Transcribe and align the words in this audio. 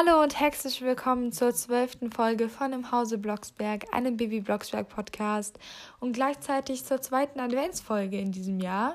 Hallo 0.00 0.22
und 0.22 0.38
herzlich 0.38 0.80
willkommen 0.80 1.32
zur 1.32 1.52
zwölften 1.52 2.12
Folge 2.12 2.48
von 2.48 2.72
Im 2.72 2.92
Hause 2.92 3.18
Blocksberg, 3.18 3.92
einem 3.92 4.16
Baby 4.16 4.40
Blocksberg 4.40 4.88
Podcast 4.88 5.58
und 5.98 6.12
gleichzeitig 6.12 6.84
zur 6.84 7.00
zweiten 7.00 7.40
Adventsfolge 7.40 8.16
in 8.16 8.30
diesem 8.30 8.60
Jahr. 8.60 8.94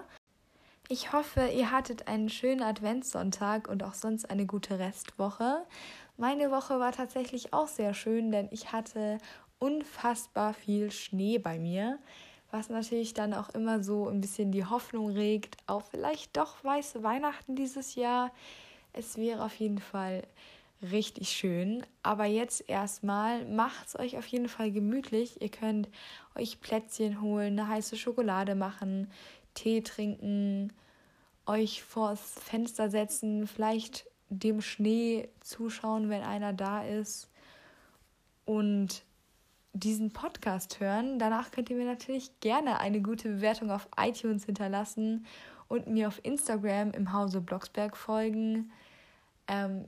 Ich 0.87 1.11
hoffe, 1.11 1.47
ihr 1.47 1.71
hattet 1.71 2.07
einen 2.07 2.29
schönen 2.29 2.61
Adventssonntag 2.61 3.67
und 3.67 3.83
auch 3.83 3.95
sonst 3.95 4.29
eine 4.29 4.45
gute 4.45 4.79
Restwoche. 4.79 5.65
Meine 6.15 6.51
Woche 6.51 6.79
war 6.79 6.93
tatsächlich 6.93 7.51
auch 7.53 7.67
sehr 7.67 7.93
schön, 7.93 8.31
denn 8.31 8.47
ich 8.51 8.71
hatte 8.71 9.17
unfassbar 9.59 10.53
viel 10.53 10.89
Schnee 10.89 11.37
bei 11.37 11.59
mir, 11.59 11.99
was 12.49 12.69
natürlich 12.69 13.13
dann 13.13 13.33
auch 13.33 13.49
immer 13.49 13.83
so 13.83 14.07
ein 14.07 14.21
bisschen 14.21 14.53
die 14.53 14.65
Hoffnung 14.65 15.09
regt 15.09 15.57
auf 15.67 15.89
vielleicht 15.89 16.37
doch 16.37 16.63
weiße 16.63 17.03
Weihnachten 17.03 17.57
dieses 17.57 17.95
Jahr. 17.95 18.31
Es 18.93 19.17
wäre 19.17 19.43
auf 19.43 19.55
jeden 19.55 19.79
Fall 19.79 20.21
richtig 20.91 21.29
schön. 21.29 21.85
Aber 22.03 22.25
jetzt 22.25 22.69
erstmal 22.69 23.45
macht 23.45 23.87
es 23.87 23.99
euch 23.99 24.17
auf 24.17 24.27
jeden 24.27 24.49
Fall 24.49 24.71
gemütlich. 24.71 25.41
Ihr 25.41 25.49
könnt 25.49 25.89
euch 26.35 26.61
Plätzchen 26.61 27.21
holen, 27.21 27.59
eine 27.59 27.67
heiße 27.67 27.97
Schokolade 27.97 28.55
machen, 28.55 29.11
Tee 29.53 29.81
trinken, 29.81 30.73
euch 31.45 31.83
vors 31.83 32.35
Fenster 32.39 32.89
setzen, 32.89 33.47
vielleicht 33.47 34.05
dem 34.29 34.61
Schnee 34.61 35.29
zuschauen, 35.41 36.09
wenn 36.09 36.23
einer 36.23 36.53
da 36.53 36.83
ist 36.83 37.29
und 38.45 39.03
diesen 39.73 40.11
Podcast 40.11 40.79
hören. 40.79 41.19
Danach 41.19 41.51
könnt 41.51 41.69
ihr 41.69 41.75
mir 41.75 41.85
natürlich 41.85 42.39
gerne 42.39 42.79
eine 42.79 43.01
gute 43.01 43.29
Bewertung 43.29 43.71
auf 43.71 43.87
iTunes 43.97 44.45
hinterlassen 44.45 45.25
und 45.67 45.87
mir 45.87 46.07
auf 46.07 46.19
Instagram 46.23 46.91
im 46.91 47.13
Hause 47.13 47.41
Blocksberg 47.41 47.97
folgen. 47.97 48.71
Ähm, 49.47 49.85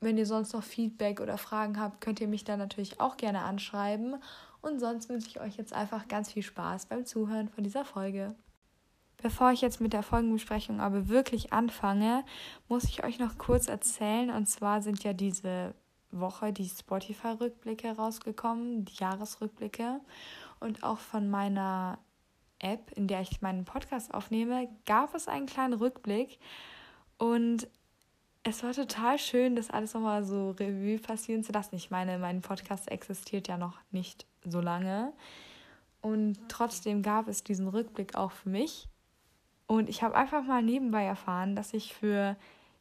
wenn 0.00 0.18
ihr 0.18 0.26
sonst 0.26 0.52
noch 0.52 0.62
Feedback 0.62 1.20
oder 1.20 1.38
Fragen 1.38 1.80
habt, 1.80 2.00
könnt 2.00 2.20
ihr 2.20 2.28
mich 2.28 2.44
da 2.44 2.56
natürlich 2.56 3.00
auch 3.00 3.16
gerne 3.16 3.42
anschreiben. 3.42 4.16
Und 4.60 4.80
sonst 4.80 5.08
wünsche 5.08 5.28
ich 5.28 5.40
euch 5.40 5.56
jetzt 5.56 5.72
einfach 5.72 6.08
ganz 6.08 6.32
viel 6.32 6.42
Spaß 6.42 6.86
beim 6.86 7.06
Zuhören 7.06 7.48
von 7.48 7.64
dieser 7.64 7.84
Folge. 7.84 8.34
Bevor 9.22 9.50
ich 9.52 9.62
jetzt 9.62 9.80
mit 9.80 9.92
der 9.92 10.02
Folgenbesprechung 10.02 10.80
aber 10.80 11.08
wirklich 11.08 11.52
anfange, 11.52 12.24
muss 12.68 12.84
ich 12.84 13.04
euch 13.04 13.18
noch 13.18 13.38
kurz 13.38 13.68
erzählen. 13.68 14.30
Und 14.30 14.46
zwar 14.46 14.82
sind 14.82 15.02
ja 15.04 15.14
diese 15.14 15.74
Woche 16.10 16.52
die 16.52 16.68
Spotify-Rückblicke 16.68 17.96
rausgekommen, 17.96 18.84
die 18.84 18.94
Jahresrückblicke. 18.96 20.00
Und 20.60 20.82
auch 20.82 20.98
von 20.98 21.30
meiner 21.30 21.98
App, 22.58 22.92
in 22.92 23.08
der 23.08 23.22
ich 23.22 23.40
meinen 23.40 23.64
Podcast 23.64 24.12
aufnehme, 24.12 24.68
gab 24.84 25.14
es 25.14 25.28
einen 25.28 25.46
kleinen 25.46 25.74
Rückblick. 25.74 26.38
Und 27.18 27.68
es 28.48 28.62
war 28.62 28.72
total 28.72 29.18
schön, 29.18 29.56
das 29.56 29.70
alles 29.70 29.92
nochmal 29.92 30.24
so 30.24 30.50
Revue 30.52 31.00
passieren 31.00 31.42
zu 31.42 31.50
lassen. 31.50 31.74
Ich 31.74 31.90
meine, 31.90 32.16
mein 32.18 32.42
Podcast 32.42 32.88
existiert 32.88 33.48
ja 33.48 33.58
noch 33.58 33.80
nicht 33.90 34.24
so 34.44 34.60
lange. 34.60 35.12
Und 36.00 36.38
trotzdem 36.48 37.02
gab 37.02 37.26
es 37.26 37.42
diesen 37.42 37.66
Rückblick 37.66 38.14
auch 38.14 38.30
für 38.30 38.48
mich. 38.48 38.88
Und 39.66 39.88
ich 39.88 40.04
habe 40.04 40.14
einfach 40.14 40.44
mal 40.44 40.62
nebenbei 40.62 41.04
erfahren, 41.04 41.56
dass 41.56 41.74
ich 41.74 41.92
für 41.92 42.36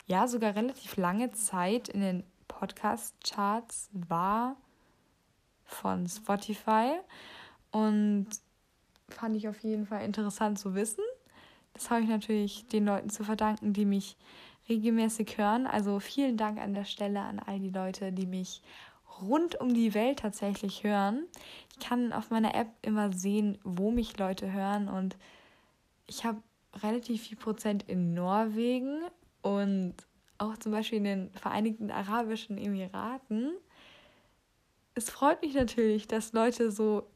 ja 0.06 0.28
sogar 0.28 0.56
relativ 0.56 0.98
lange 0.98 1.32
Zeit 1.32 1.90
in 1.90 2.02
den 2.02 2.24
Podcast-Charts 2.48 3.90
war 3.92 4.58
von 5.64 6.08
Spotify. 6.08 6.92
Und 7.72 8.28
fand 9.10 9.36
ich 9.36 9.48
auf 9.48 9.58
jeden 9.64 9.88
Fall 9.88 10.06
interessant 10.06 10.60
zu 10.60 10.76
wissen. 10.76 11.04
Das 11.74 11.90
habe 11.90 12.02
ich 12.02 12.08
natürlich 12.08 12.68
den 12.68 12.86
Leuten 12.86 13.10
zu 13.10 13.24
verdanken, 13.24 13.74
die 13.74 13.86
mich 13.86 14.16
regelmäßig 14.70 15.38
hören. 15.38 15.68
Also 15.68 16.00
vielen 16.00 16.38
Dank 16.38 16.60
an 16.60 16.74
der 16.74 16.86
Stelle 16.86 17.22
an 17.22 17.40
all 17.40 17.60
die 17.60 17.70
Leute, 17.70 18.12
die 18.12 18.26
mich 18.26 18.62
rund 19.22 19.60
um 19.60 19.74
die 19.74 19.94
Welt 19.94 20.20
tatsächlich 20.20 20.84
hören. 20.84 21.26
Ich 21.72 21.86
kann 21.86 22.14
auf 22.14 22.30
meiner 22.30 22.56
App 22.56 22.70
immer 22.82 23.14
sehen, 23.14 23.58
wo 23.64 23.92
mich 23.92 24.18
Leute 24.18 24.52
hören 24.52 24.88
und 24.88 25.18
ich 26.08 26.26
habe 26.26 26.42
relativ 26.84 27.24
viel 27.24 27.38
Prozent 27.38 27.84
in 27.84 28.14
Norwegen 28.14 29.02
und 29.42 29.96
auch 30.38 30.58
zum 30.58 30.72
Beispiel 30.72 30.98
in 30.98 31.04
den 31.06 31.32
Vereinigten 31.32 31.92
Arabischen 31.92 32.58
Emiraten. 32.58 33.52
Es 34.94 35.10
freut 35.10 35.42
mich 35.42 35.54
natürlich, 35.54 36.08
dass 36.08 36.34
Leute 36.34 36.72
so 36.72 37.08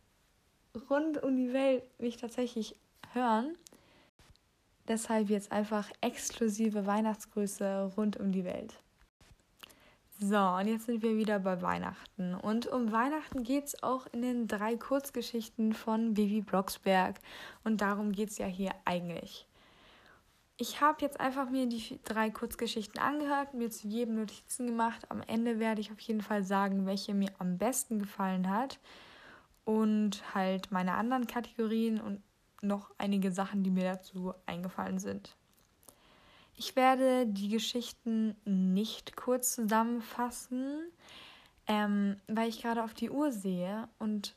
rund 0.90 1.22
um 1.22 1.36
die 1.36 1.54
Welt 1.54 1.84
mich 2.00 2.18
tatsächlich 2.18 2.76
hören. 3.14 3.58
Deshalb 4.90 5.30
jetzt 5.30 5.52
einfach 5.52 5.88
exklusive 6.02 6.88
Weihnachtsgrüße 6.88 7.94
rund 7.96 8.18
um 8.18 8.32
die 8.32 8.44
Welt. 8.44 8.74
So, 10.20 10.38
und 10.38 10.68
jetzt 10.68 10.88
sind 10.88 11.02
wir 11.02 11.16
wieder 11.16 11.40
bei 11.40 11.62
Weihnachten. 11.62 12.34
Und 12.34 12.66
um 12.68 12.92
Weihnachten 12.92 13.44
geht 13.44 13.68
es 13.68 13.84
auch 13.84 14.06
in 14.12 14.22
den 14.22 14.48
drei 14.48 14.76
Kurzgeschichten 14.76 15.74
von 15.74 16.18
Vivi 16.18 16.42
Blocksberg. 16.42 17.20
Und 17.64 17.80
darum 17.80 18.12
geht 18.12 18.32
es 18.32 18.38
ja 18.38 18.48
hier 18.48 18.72
eigentlich. 18.84 19.48
Ich 20.58 20.82
habe 20.82 20.98
jetzt 21.02 21.22
einfach 21.22 21.50
mir 21.50 21.68
die 21.68 22.00
drei 22.04 22.32
Kurzgeschichten 22.32 23.00
angehört, 23.00 23.54
mir 23.54 23.70
zu 23.70 23.88
jedem 23.88 24.16
Notizen 24.16 24.68
gemacht. 24.68 25.10
Am 25.10 25.22
Ende 25.22 25.60
werde 25.60 25.80
ich 25.80 25.92
auf 25.92 26.00
jeden 26.02 26.22
Fall 26.22 26.44
sagen, 26.44 26.86
welche 26.86 27.14
mir 27.14 27.32
am 27.38 27.58
besten 27.58 28.00
gefallen 28.00 28.50
hat. 28.50 28.80
Und 29.64 30.36
halt 30.36 30.72
meine 30.72 30.96
anderen 30.96 31.28
Kategorien 31.28 32.02
und 32.02 32.22
noch 32.62 32.92
einige 32.98 33.32
Sachen, 33.32 33.64
die 33.64 33.72
mir 33.72 33.84
dazu 33.84 34.34
eingefallen 34.46 35.00
sind. 35.00 35.36
Ich 36.56 36.76
werde 36.76 37.26
die 37.26 37.48
Geschichten 37.50 38.36
nicht 38.44 39.16
kurz 39.16 39.56
zusammenfassen, 39.56 40.92
ähm, 41.68 42.18
weil 42.28 42.50
ich 42.50 42.62
gerade 42.62 42.84
auf 42.84 42.94
die 42.94 43.10
Uhr 43.10 43.32
sehe 43.32 43.88
und 43.98 44.36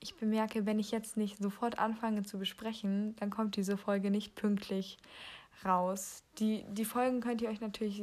ich 0.00 0.16
bemerke, 0.16 0.66
wenn 0.66 0.78
ich 0.78 0.90
jetzt 0.90 1.16
nicht 1.16 1.38
sofort 1.38 1.78
anfange 1.78 2.22
zu 2.22 2.38
besprechen, 2.38 3.14
dann 3.16 3.30
kommt 3.30 3.56
diese 3.56 3.76
Folge 3.76 4.10
nicht 4.10 4.34
pünktlich 4.34 4.98
raus. 5.64 6.22
Die, 6.38 6.64
die 6.68 6.84
Folgen 6.84 7.20
könnt 7.20 7.42
ihr 7.42 7.48
euch 7.48 7.60
natürlich 7.60 8.02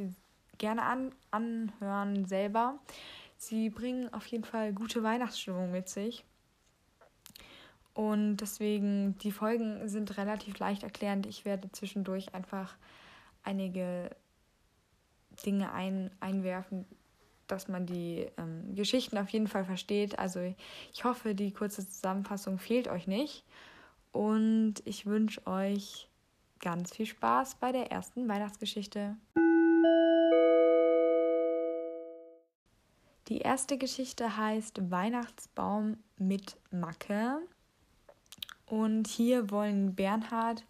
gerne 0.58 0.82
an, 0.82 1.12
anhören 1.30 2.26
selber. 2.26 2.78
Sie 3.36 3.70
bringen 3.70 4.12
auf 4.12 4.26
jeden 4.26 4.44
Fall 4.44 4.72
gute 4.72 5.02
Weihnachtsstimmung 5.02 5.70
mit 5.70 5.88
sich. 5.88 6.24
Und 7.94 8.38
deswegen, 8.38 9.16
die 9.18 9.30
Folgen 9.30 9.88
sind 9.88 10.16
relativ 10.16 10.58
leicht 10.58 10.82
erklärend. 10.82 11.26
Ich 11.26 11.44
werde 11.44 11.70
zwischendurch 11.70 12.34
einfach 12.34 12.74
einige 13.44 14.10
Dinge 15.46 15.72
ein, 15.72 16.10
einwerfen, 16.18 16.86
dass 17.46 17.68
man 17.68 17.86
die 17.86 18.26
ähm, 18.36 18.74
Geschichten 18.74 19.16
auf 19.16 19.28
jeden 19.28 19.46
Fall 19.46 19.64
versteht. 19.64 20.18
Also 20.18 20.54
ich 20.92 21.04
hoffe, 21.04 21.36
die 21.36 21.52
kurze 21.52 21.88
Zusammenfassung 21.88 22.58
fehlt 22.58 22.88
euch 22.88 23.06
nicht. 23.06 23.44
Und 24.10 24.74
ich 24.84 25.06
wünsche 25.06 25.46
euch 25.46 26.08
ganz 26.60 26.94
viel 26.94 27.06
Spaß 27.06 27.56
bei 27.56 27.72
der 27.72 27.92
ersten 27.92 28.28
Weihnachtsgeschichte. 28.28 29.16
Die 33.28 33.38
erste 33.38 33.78
Geschichte 33.78 34.36
heißt 34.36 34.90
Weihnachtsbaum 34.90 35.96
mit 36.18 36.56
Macke. 36.70 37.38
Und 38.66 39.08
hier 39.08 39.50
wollen 39.50 39.94
Bernhard 39.94 40.64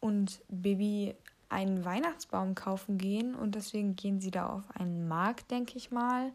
und 0.00 0.40
Bibi 0.48 1.14
einen 1.48 1.84
Weihnachtsbaum 1.84 2.54
kaufen 2.54 2.98
gehen 2.98 3.34
und 3.34 3.54
deswegen 3.54 3.96
gehen 3.96 4.20
sie 4.20 4.30
da 4.30 4.46
auf 4.46 4.64
einen 4.74 5.08
Markt, 5.08 5.50
denke 5.50 5.76
ich 5.76 5.90
mal. 5.90 6.32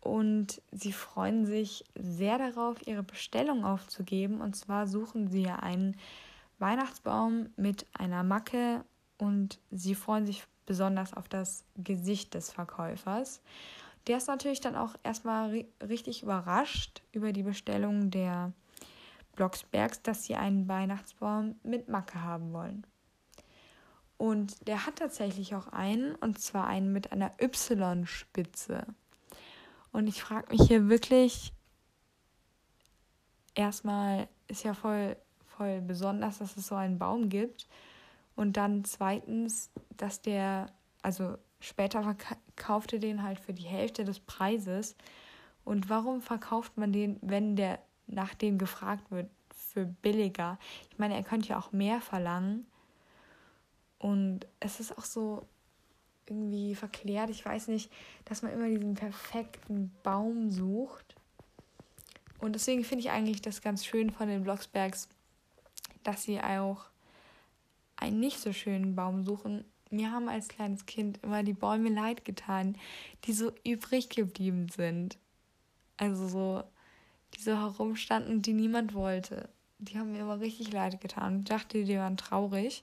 Und 0.00 0.62
sie 0.70 0.92
freuen 0.92 1.46
sich 1.46 1.84
sehr 1.98 2.38
darauf, 2.38 2.86
ihre 2.86 3.02
Bestellung 3.02 3.64
aufzugeben. 3.64 4.40
Und 4.40 4.54
zwar 4.54 4.86
suchen 4.86 5.28
sie 5.28 5.42
ja 5.42 5.56
einen 5.56 5.96
Weihnachtsbaum 6.58 7.48
mit 7.56 7.86
einer 7.92 8.22
Macke 8.22 8.84
und 9.18 9.58
sie 9.70 9.94
freuen 9.94 10.26
sich 10.26 10.44
besonders 10.64 11.12
auf 11.14 11.28
das 11.28 11.64
Gesicht 11.76 12.34
des 12.34 12.52
Verkäufers. 12.52 13.40
Der 14.06 14.18
ist 14.18 14.28
natürlich 14.28 14.60
dann 14.60 14.76
auch 14.76 14.94
erstmal 15.02 15.64
richtig 15.82 16.22
überrascht 16.22 17.02
über 17.12 17.32
die 17.32 17.42
Bestellung 17.42 18.10
der 18.10 18.52
Blocksbergs, 19.36 20.02
dass 20.02 20.24
sie 20.24 20.34
einen 20.34 20.66
Weihnachtsbaum 20.66 21.56
mit 21.62 21.88
Macke 21.88 22.22
haben 22.22 22.52
wollen. 22.52 22.86
Und 24.18 24.66
der 24.66 24.86
hat 24.86 24.96
tatsächlich 24.96 25.54
auch 25.54 25.68
einen, 25.68 26.14
und 26.14 26.40
zwar 26.40 26.66
einen 26.66 26.92
mit 26.92 27.12
einer 27.12 27.32
Y-Spitze. 27.40 28.86
Und 29.92 30.06
ich 30.06 30.22
frage 30.22 30.50
mich 30.50 30.66
hier 30.66 30.88
wirklich, 30.88 31.52
erstmal 33.54 34.28
ist 34.48 34.64
ja 34.64 34.74
voll, 34.74 35.16
voll 35.44 35.80
besonders, 35.80 36.38
dass 36.38 36.56
es 36.56 36.66
so 36.66 36.74
einen 36.74 36.98
Baum 36.98 37.28
gibt. 37.28 37.68
Und 38.34 38.56
dann 38.56 38.84
zweitens, 38.84 39.70
dass 39.96 40.22
der, 40.22 40.72
also 41.02 41.36
später 41.60 42.02
verkaufte 42.02 42.98
den 42.98 43.22
halt 43.22 43.38
für 43.38 43.52
die 43.52 43.64
Hälfte 43.64 44.04
des 44.04 44.20
Preises. 44.20 44.96
Und 45.64 45.90
warum 45.90 46.20
verkauft 46.20 46.76
man 46.76 46.92
den, 46.92 47.18
wenn 47.22 47.56
der 47.56 47.80
nach 48.06 48.34
dem 48.34 48.58
gefragt 48.58 49.10
wird, 49.10 49.28
für 49.54 49.84
billiger. 49.84 50.58
Ich 50.90 50.98
meine, 50.98 51.14
er 51.14 51.22
könnte 51.22 51.48
ja 51.48 51.58
auch 51.58 51.72
mehr 51.72 52.00
verlangen. 52.00 52.66
Und 53.98 54.46
es 54.60 54.80
ist 54.80 54.96
auch 54.96 55.04
so, 55.04 55.46
irgendwie 56.28 56.74
verklärt. 56.74 57.30
Ich 57.30 57.44
weiß 57.44 57.68
nicht, 57.68 57.90
dass 58.24 58.42
man 58.42 58.52
immer 58.52 58.68
diesen 58.68 58.94
perfekten 58.94 59.92
Baum 60.02 60.50
sucht. 60.50 61.14
Und 62.38 62.54
deswegen 62.54 62.84
finde 62.84 63.04
ich 63.04 63.10
eigentlich 63.10 63.42
das 63.42 63.62
ganz 63.62 63.84
schön 63.84 64.10
von 64.10 64.28
den 64.28 64.42
Blocksbergs, 64.42 65.08
dass 66.02 66.24
sie 66.24 66.40
auch 66.40 66.86
einen 67.96 68.20
nicht 68.20 68.40
so 68.40 68.52
schönen 68.52 68.94
Baum 68.94 69.24
suchen. 69.24 69.64
Mir 69.90 70.10
haben 70.10 70.28
als 70.28 70.48
kleines 70.48 70.84
Kind 70.86 71.20
immer 71.22 71.42
die 71.42 71.54
Bäume 71.54 71.88
leid 71.88 72.24
getan, 72.24 72.76
die 73.24 73.32
so 73.32 73.52
übrig 73.64 74.08
geblieben 74.10 74.68
sind. 74.68 75.16
Also 75.96 76.28
so, 76.28 76.64
die 77.34 77.42
so 77.42 77.52
herumstanden, 77.52 78.42
die 78.42 78.52
niemand 78.52 78.94
wollte. 78.94 79.48
Die 79.78 79.98
haben 79.98 80.12
mir 80.12 80.20
immer 80.20 80.40
richtig 80.40 80.72
leid 80.72 81.00
getan. 81.00 81.40
Ich 81.40 81.44
dachte, 81.44 81.84
die 81.84 81.98
waren 81.98 82.16
traurig. 82.16 82.82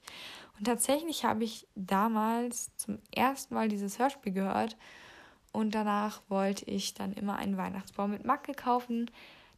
Und 0.58 0.66
tatsächlich 0.66 1.26
habe 1.26 1.44
ich 1.44 1.68
damals 1.76 2.76
zum 2.78 3.00
ersten 3.12 3.56
Mal 3.56 3.68
dieses 3.68 3.98
Hörspiel 3.98 4.34
gehört. 4.34 4.78
Und 5.52 5.74
danach 5.74 6.22
wollte 6.30 6.66
ich 6.66 6.94
dann 6.94 7.14
immer 7.14 7.38
einen 7.38 7.58
Weihnachtsbaum 7.58 8.12
mit 8.12 8.26
Macke 8.26 8.54
kaufen, 8.54 9.10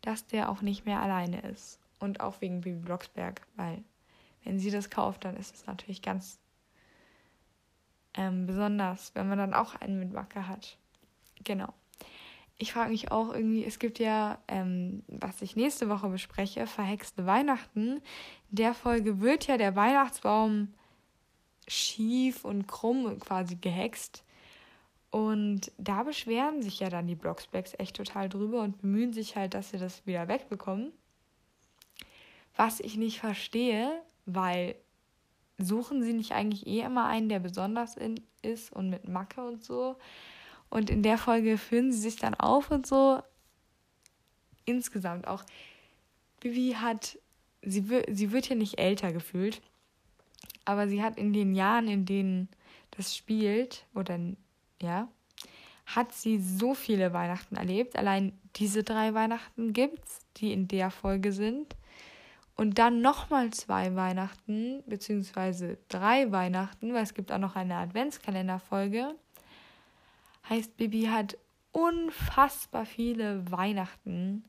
dass 0.02 0.26
der 0.28 0.50
auch 0.50 0.62
nicht 0.62 0.86
mehr 0.86 1.02
alleine 1.02 1.42
ist. 1.42 1.80
Und 2.00 2.20
auch 2.20 2.42
wegen 2.42 2.62
Bibi 2.62 2.80
Blocksberg, 2.80 3.42
weil 3.56 3.84
wenn 4.44 4.60
sie 4.60 4.72
das 4.72 4.90
kauft, 4.90 5.26
dann 5.26 5.36
ist 5.36 5.56
es 5.56 5.66
natürlich 5.66 6.02
ganz 6.02 6.40
ähm, 8.14 8.46
besonders, 8.46 9.14
wenn 9.16 9.28
man 9.28 9.38
dann 9.38 9.54
auch 9.54 9.76
einen 9.76 10.00
mit 10.00 10.14
Macke 10.14 10.48
hat. 10.48 10.78
Genau. 11.44 11.74
Ich 12.58 12.72
frage 12.72 12.92
mich 12.92 13.12
auch 13.12 13.34
irgendwie, 13.34 13.66
es 13.66 13.80
gibt 13.80 14.00
ja, 14.00 14.38
ähm, 14.48 15.04
was 15.08 15.42
ich 15.42 15.56
nächste 15.56 15.90
Woche 15.90 16.08
bespreche, 16.08 16.68
verhexte 16.68 17.26
Weihnachten. 17.26 17.98
In 18.50 18.56
der 18.56 18.74
Folge 18.74 19.20
wird 19.20 19.48
ja 19.48 19.58
der 19.58 19.76
Weihnachtsbaum 19.76 20.74
schief 21.68 22.46
und 22.46 22.68
krumm 22.68 23.20
quasi 23.20 23.56
gehext. 23.56 24.24
Und 25.12 25.72
da 25.78 26.04
beschweren 26.04 26.62
sich 26.62 26.80
ja 26.80 26.90
dann 26.90 27.08
die 27.08 27.16
Blocksbacks 27.16 27.74
echt 27.78 27.96
total 27.96 28.30
drüber 28.30 28.62
und 28.62 28.82
bemühen 28.82 29.14
sich 29.14 29.36
halt, 29.36 29.54
dass 29.54 29.70
sie 29.70 29.78
das 29.78 30.06
wieder 30.06 30.28
wegbekommen. 30.28 30.92
Was 32.56 32.80
ich 32.80 32.98
nicht 32.98 33.20
verstehe, 33.20 34.02
weil 34.26 34.76
suchen 35.58 36.04
sie 36.04 36.14
nicht 36.14 36.34
eigentlich 36.34 36.68
eh 36.68 36.82
immer 36.82 37.06
einen, 37.06 37.30
der 37.30 37.40
besonders 37.40 37.96
in, 37.96 38.20
ist 38.42 38.72
und 38.72 38.90
mit 38.90 39.08
Macke 39.08 39.46
und 39.46 39.64
so. 39.64 39.96
Und 40.76 40.90
in 40.90 41.04
der 41.04 41.18
Folge 41.18 41.58
führen 41.58 41.94
sie 41.94 42.00
sich 42.00 42.18
dann 42.18 42.34
auf 42.34 42.70
und 42.70 42.86
so. 42.86 43.24
Insgesamt 44.66 45.26
auch. 45.26 45.46
Vivi 46.42 46.74
hat, 46.74 47.18
sie, 47.62 47.86
sie 48.12 48.34
wird 48.34 48.50
ja 48.50 48.56
nicht 48.56 48.78
älter 48.78 49.14
gefühlt, 49.14 49.62
aber 50.66 50.90
sie 50.90 51.02
hat 51.02 51.18
in 51.18 51.32
den 51.32 51.56
Jahren, 51.56 51.88
in 51.88 52.06
denen 52.06 52.50
das 52.92 53.16
spielt, 53.16 53.86
oder 53.96 54.20
ja, 54.82 55.08
hat 55.86 56.12
sie 56.12 56.42
so 56.42 56.74
viele 56.74 57.14
Weihnachten 57.14 57.56
erlebt. 57.56 57.96
Allein 57.96 58.38
diese 58.58 58.84
drei 58.84 59.14
Weihnachten 59.14 59.72
gibt's, 59.72 60.26
die 60.36 60.52
in 60.52 60.68
der 60.68 60.92
Folge 60.92 61.32
sind. 61.32 61.74
Und 62.58 62.80
dann 62.80 63.00
nochmal 63.00 63.52
zwei 63.52 63.96
Weihnachten, 63.96 64.84
beziehungsweise 64.88 65.78
drei 65.88 66.34
Weihnachten, 66.34 66.94
weil 66.94 67.04
es 67.04 67.14
gibt 67.14 67.32
auch 67.32 67.38
noch 67.38 67.56
eine 67.56 67.76
Adventskalenderfolge. 67.76 69.16
Heißt, 70.50 70.78
Bibi 70.78 71.06
hat 71.06 71.38
unfassbar 71.72 72.86
viele 72.86 73.50
Weihnachten 73.52 74.46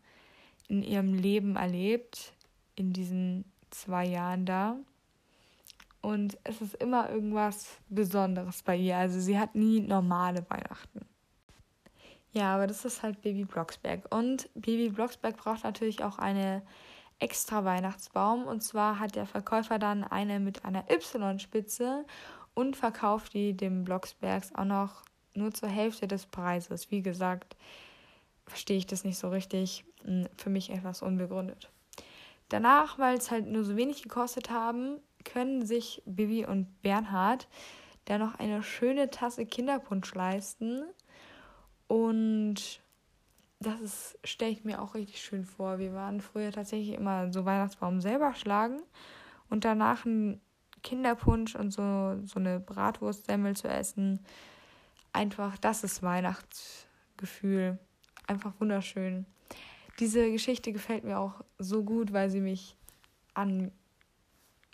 in 0.69 0.83
ihrem 0.83 1.15
Leben 1.15 1.57
erlebt, 1.57 2.35
in 2.75 2.93
diesen 2.93 3.45
zwei 3.71 4.07
Jahren 4.07 4.47
da. 4.47 4.77
Und 6.03 6.39
es 6.45 6.61
ist 6.61 6.75
immer 6.77 7.11
irgendwas 7.11 7.79
Besonderes 7.89 8.63
bei 8.63 8.77
ihr. 8.77 8.97
Also 8.97 9.19
sie 9.19 9.39
hat 9.39 9.55
nie 9.55 9.81
normale 9.81 10.49
Weihnachten. 10.49 11.01
Ja, 12.33 12.55
aber 12.55 12.67
das 12.67 12.85
ist 12.85 13.03
halt 13.03 13.23
Baby 13.23 13.45
Blocksberg. 13.45 14.15
Und 14.15 14.49
Baby 14.55 14.91
Blocksberg 14.91 15.37
braucht 15.37 15.65
natürlich 15.65 16.05
auch 16.05 16.19
eine 16.19 16.63
extra 17.19 17.65
Weihnachtsbaum. 17.65 18.47
Und 18.47 18.63
zwar 18.63 18.99
hat 18.99 19.17
der 19.17 19.27
Verkäufer 19.27 19.79
dann 19.79 20.05
eine 20.05 20.39
mit 20.39 20.65
einer 20.65 20.85
Y-Spitze 20.91 22.05
und 22.55 22.77
verkauft 22.77 23.35
die 23.35 23.57
dem 23.57 23.85
Blocksbergs 23.85 24.55
auch 24.55 24.65
noch 24.65 25.03
nur 25.37 25.53
zur 25.53 25.69
Hälfte 25.69 26.09
des 26.09 26.27
Preises. 26.27 26.91
Wie 26.91 27.03
gesagt, 27.03 27.56
verstehe 28.47 28.79
ich 28.79 28.87
das 28.87 29.05
nicht 29.05 29.19
so 29.19 29.29
richtig. 29.29 29.85
Hm, 30.05 30.29
für 30.37 30.50
mich 30.50 30.71
etwas 30.71 31.03
unbegründet. 31.03 31.71
Danach, 32.49 32.99
weil 32.99 33.17
es 33.17 33.31
halt 33.31 33.47
nur 33.47 33.65
so 33.65 33.77
wenig 33.77 34.03
gekostet 34.03 34.50
haben, 34.50 35.00
können 35.25 35.67
sich 35.67 36.03
Bibi 36.06 36.47
und 36.47 36.81
Bernhard 36.83 37.49
dann 38.05 38.21
noch 38.21 38.37
eine 38.38 38.62
schöne 38.62 39.11
Tasse 39.11 39.47
Kinderpunsch 39.47 40.15
leisten. 40.15 40.85
Und 41.88 42.81
das 43.59 44.17
stelle 44.23 44.53
ich 44.53 44.65
mir 44.65 44.81
auch 44.81 44.94
richtig 44.94 45.21
schön 45.21 45.44
vor. 45.44 45.79
Wir 45.79 45.93
waren 45.93 46.21
früher 46.21 46.53
tatsächlich 46.53 46.94
immer 46.94 47.33
so 47.33 47.44
Weihnachtsbaum 47.44 48.00
selber 48.00 48.35
schlagen 48.35 48.81
und 49.50 49.65
danach 49.65 50.06
einen 50.06 50.41
Kinderpunsch 50.83 51.56
und 51.56 51.73
so, 51.73 52.17
so 52.25 52.38
eine 52.38 52.61
Bratwurstsemmel 52.61 53.56
zu 53.56 53.69
essen. 53.69 54.21
Einfach, 55.17 55.57
das 55.57 55.83
ist 55.83 56.03
Weihnachtsgefühl. 56.03 57.79
Einfach 58.27 58.53
wunderschön. 58.59 59.25
Diese 59.99 60.31
Geschichte 60.31 60.73
gefällt 60.73 61.05
mir 61.05 61.19
auch 61.19 61.43
so 61.59 61.83
gut, 61.85 62.13
weil 62.13 62.29
sie 62.29 62.43
mich 62.43 62.77
an 63.33 63.73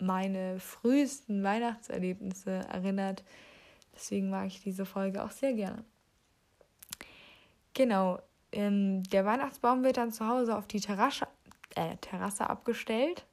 meine 0.01 0.59
frühesten 0.59 1.43
Weihnachtserlebnisse 1.43 2.51
erinnert. 2.51 3.23
Deswegen 3.95 4.29
mag 4.29 4.47
ich 4.47 4.61
diese 4.61 4.85
Folge 4.85 5.23
auch 5.23 5.31
sehr 5.31 5.53
gerne. 5.53 5.85
Genau, 7.73 8.19
ähm, 8.51 9.01
der 9.03 9.23
Weihnachtsbaum 9.23 9.85
wird 9.85 9.95
dann 9.95 10.11
zu 10.11 10.27
Hause 10.27 10.57
auf 10.57 10.67
die 10.67 10.81
Terrasse, 10.81 11.25
äh, 11.75 11.95
Terrasse 12.01 12.49
abgestellt 12.49 13.25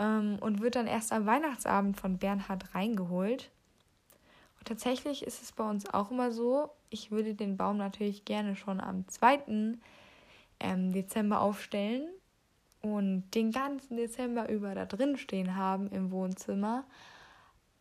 ähm, 0.00 0.38
und 0.40 0.60
wird 0.60 0.74
dann 0.74 0.88
erst 0.88 1.12
am 1.12 1.24
Weihnachtsabend 1.24 2.00
von 2.00 2.18
Bernhard 2.18 2.74
reingeholt. 2.74 3.51
Und 4.62 4.68
tatsächlich 4.68 5.24
ist 5.26 5.42
es 5.42 5.50
bei 5.50 5.68
uns 5.68 5.92
auch 5.92 6.12
immer 6.12 6.30
so, 6.30 6.70
ich 6.88 7.10
würde 7.10 7.34
den 7.34 7.56
Baum 7.56 7.78
natürlich 7.78 8.24
gerne 8.24 8.54
schon 8.54 8.80
am 8.80 9.08
2. 9.08 9.40
Ähm, 10.60 10.92
Dezember 10.92 11.40
aufstellen 11.40 12.06
und 12.80 13.28
den 13.32 13.50
ganzen 13.50 13.96
Dezember 13.96 14.48
über 14.48 14.76
da 14.76 14.86
drin 14.86 15.16
stehen 15.16 15.56
haben 15.56 15.88
im 15.88 16.12
Wohnzimmer. 16.12 16.84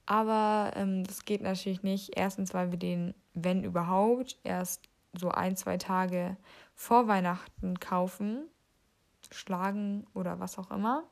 Aber 0.07 0.71
ähm, 0.75 1.03
das 1.03 1.23
geht 1.25 1.43
natürlich 1.43 1.83
nicht. 1.83 2.17
Erstens, 2.17 2.51
weil 2.55 2.71
wir 2.71 2.79
den, 2.79 3.13
wenn 3.35 3.63
überhaupt, 3.63 4.39
erst 4.43 4.89
so 5.13 5.29
ein, 5.29 5.55
zwei 5.55 5.77
Tage 5.77 6.35
vor 6.73 7.07
Weihnachten 7.07 7.79
kaufen, 7.79 8.47
schlagen 9.29 10.07
oder 10.15 10.39
was 10.39 10.57
auch 10.57 10.71
immer. 10.71 11.03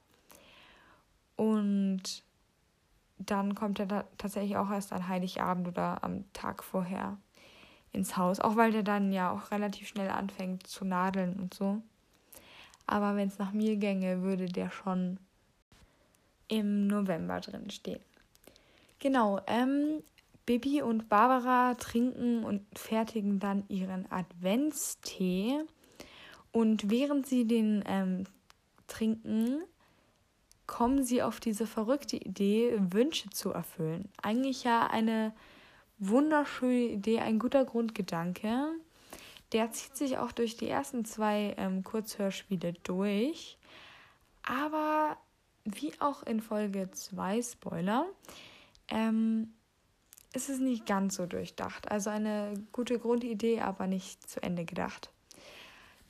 Und 1.36 2.24
dann 3.20 3.54
kommt 3.54 3.80
er 3.80 3.86
da 3.86 4.06
tatsächlich 4.18 4.58
auch 4.58 4.72
erst 4.72 4.94
an 4.94 5.08
Heiligabend 5.08 5.68
oder 5.68 6.04
am 6.04 6.32
Tag 6.34 6.64
vorher 6.64 7.18
ins 7.92 8.18
Haus, 8.18 8.40
auch 8.40 8.56
weil 8.56 8.72
der 8.72 8.84
dann 8.84 9.12
ja 9.12 9.32
auch 9.32 9.52
relativ 9.52 9.88
schnell 9.88 10.10
anfängt 10.10 10.66
zu 10.66 10.86
nadeln 10.86 11.40
und 11.40 11.54
so. 11.54 11.82
Aber 12.88 13.16
wenn 13.16 13.28
es 13.28 13.38
nach 13.38 13.52
mir 13.52 13.76
gänge, 13.76 14.24
würde 14.24 14.46
der 14.46 14.72
schon 14.72 15.20
im 16.48 16.88
November 16.88 17.40
drin 17.40 17.70
stehen. 17.70 18.02
Genau, 19.00 19.40
ähm, 19.48 20.02
Bibi 20.46 20.82
und 20.82 21.10
Barbara 21.10 21.76
trinken 21.76 22.44
und 22.44 22.66
fertigen 22.78 23.40
dann 23.40 23.64
ihren 23.70 24.12
Adventstee. 24.12 25.60
Und 26.52 26.90
während 26.90 27.28
sie 27.28 27.46
den 27.46 27.84
ähm, 27.86 28.24
trinken, 28.88 29.62
kommen 30.70 31.04
sie 31.04 31.24
auf 31.24 31.40
diese 31.40 31.66
verrückte 31.66 32.16
Idee, 32.16 32.76
Wünsche 32.78 33.32
zu 33.32 33.52
erfüllen. 33.52 34.08
Eigentlich 34.22 34.64
ja 34.64 34.86
eine 34.86 35.34
wunderschöne 35.98 36.92
Idee, 36.92 37.22
ein 37.22 37.40
guter 37.40 37.66
Grundgedanke. 37.66 38.68
Der 39.52 39.72
zieht 39.72 39.98
sich 39.98 40.20
auch 40.20 40.32
durch 40.32 40.58
die 40.58 40.70
ersten 40.70 41.06
zwei 41.06 41.56
ähm, 41.58 41.84
Kurzhörspiele 41.84 42.74
durch. 42.84 43.58
Aber 44.44 45.18
wie 45.66 45.92
auch 46.00 46.22
in 46.22 46.40
Folge 46.40 46.92
2, 46.92 47.42
Spoiler, 47.42 48.06
ähm, 48.90 49.52
ist 50.34 50.50
es 50.50 50.60
nicht 50.60 50.86
ganz 50.86 51.16
so 51.16 51.26
durchdacht. 51.26 51.90
Also 51.90 52.12
eine 52.12 52.54
gute 52.72 53.00
Grundidee, 53.00 53.62
aber 53.62 53.88
nicht 53.88 54.30
zu 54.30 54.44
Ende 54.44 54.66
gedacht. 54.66 55.10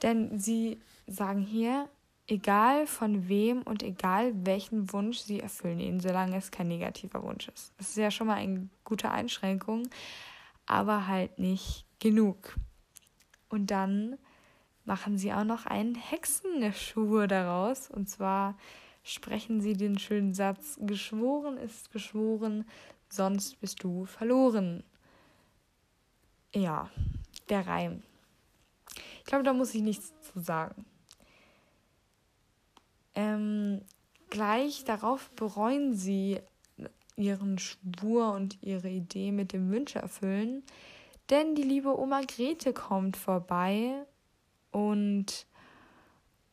Denn 0.01 0.37
sie 0.37 0.81
sagen 1.07 1.39
hier, 1.39 1.87
egal 2.29 2.85
von 2.85 3.27
wem 3.27 3.63
und 3.63 3.81
egal 3.83 4.33
welchen 4.45 4.91
Wunsch 4.93 5.19
sie 5.19 5.39
erfüllen 5.39 5.79
ihn, 5.79 5.99
solange 5.99 6.37
es 6.37 6.51
kein 6.51 6.67
negativer 6.67 7.23
Wunsch 7.23 7.47
ist. 7.49 7.73
Das 7.77 7.89
ist 7.89 7.97
ja 7.97 8.11
schon 8.11 8.27
mal 8.27 8.35
eine 8.35 8.69
gute 8.83 9.09
Einschränkung, 9.11 9.89
aber 10.65 11.07
halt 11.07 11.39
nicht 11.39 11.85
genug. 11.99 12.55
Und 13.49 13.71
dann 13.71 14.17
machen 14.85 15.17
sie 15.17 15.33
auch 15.33 15.43
noch 15.43 15.65
einen 15.65 15.95
Hexenschwur 15.95 17.27
daraus. 17.27 17.89
Und 17.89 18.09
zwar 18.09 18.55
sprechen 19.03 19.61
sie 19.61 19.73
den 19.73 19.97
schönen 19.97 20.33
Satz, 20.33 20.77
geschworen 20.81 21.57
ist 21.57 21.91
geschworen, 21.91 22.65
sonst 23.09 23.59
bist 23.59 23.83
du 23.83 24.05
verloren. 24.05 24.83
ja, 26.53 26.89
der 27.49 27.65
Reim. 27.65 28.03
Ich 29.19 29.25
glaube, 29.25 29.43
da 29.43 29.53
muss 29.53 29.73
ich 29.73 29.81
nichts 29.81 30.13
zu 30.21 30.39
sagen. 30.39 30.85
Ähm, 33.15 33.81
gleich 34.29 34.83
darauf 34.83 35.29
bereuen 35.31 35.93
sie 35.93 36.39
ihren 37.15 37.59
Schwur 37.59 38.33
und 38.33 38.61
ihre 38.61 38.89
Idee 38.89 39.31
mit 39.31 39.51
dem 39.51 39.69
Wünsche 39.71 39.99
erfüllen, 39.99 40.63
denn 41.29 41.53
die 41.53 41.63
liebe 41.63 41.99
Oma 41.99 42.21
Grete 42.21 42.73
kommt 42.73 43.17
vorbei 43.17 44.05
und 44.71 45.45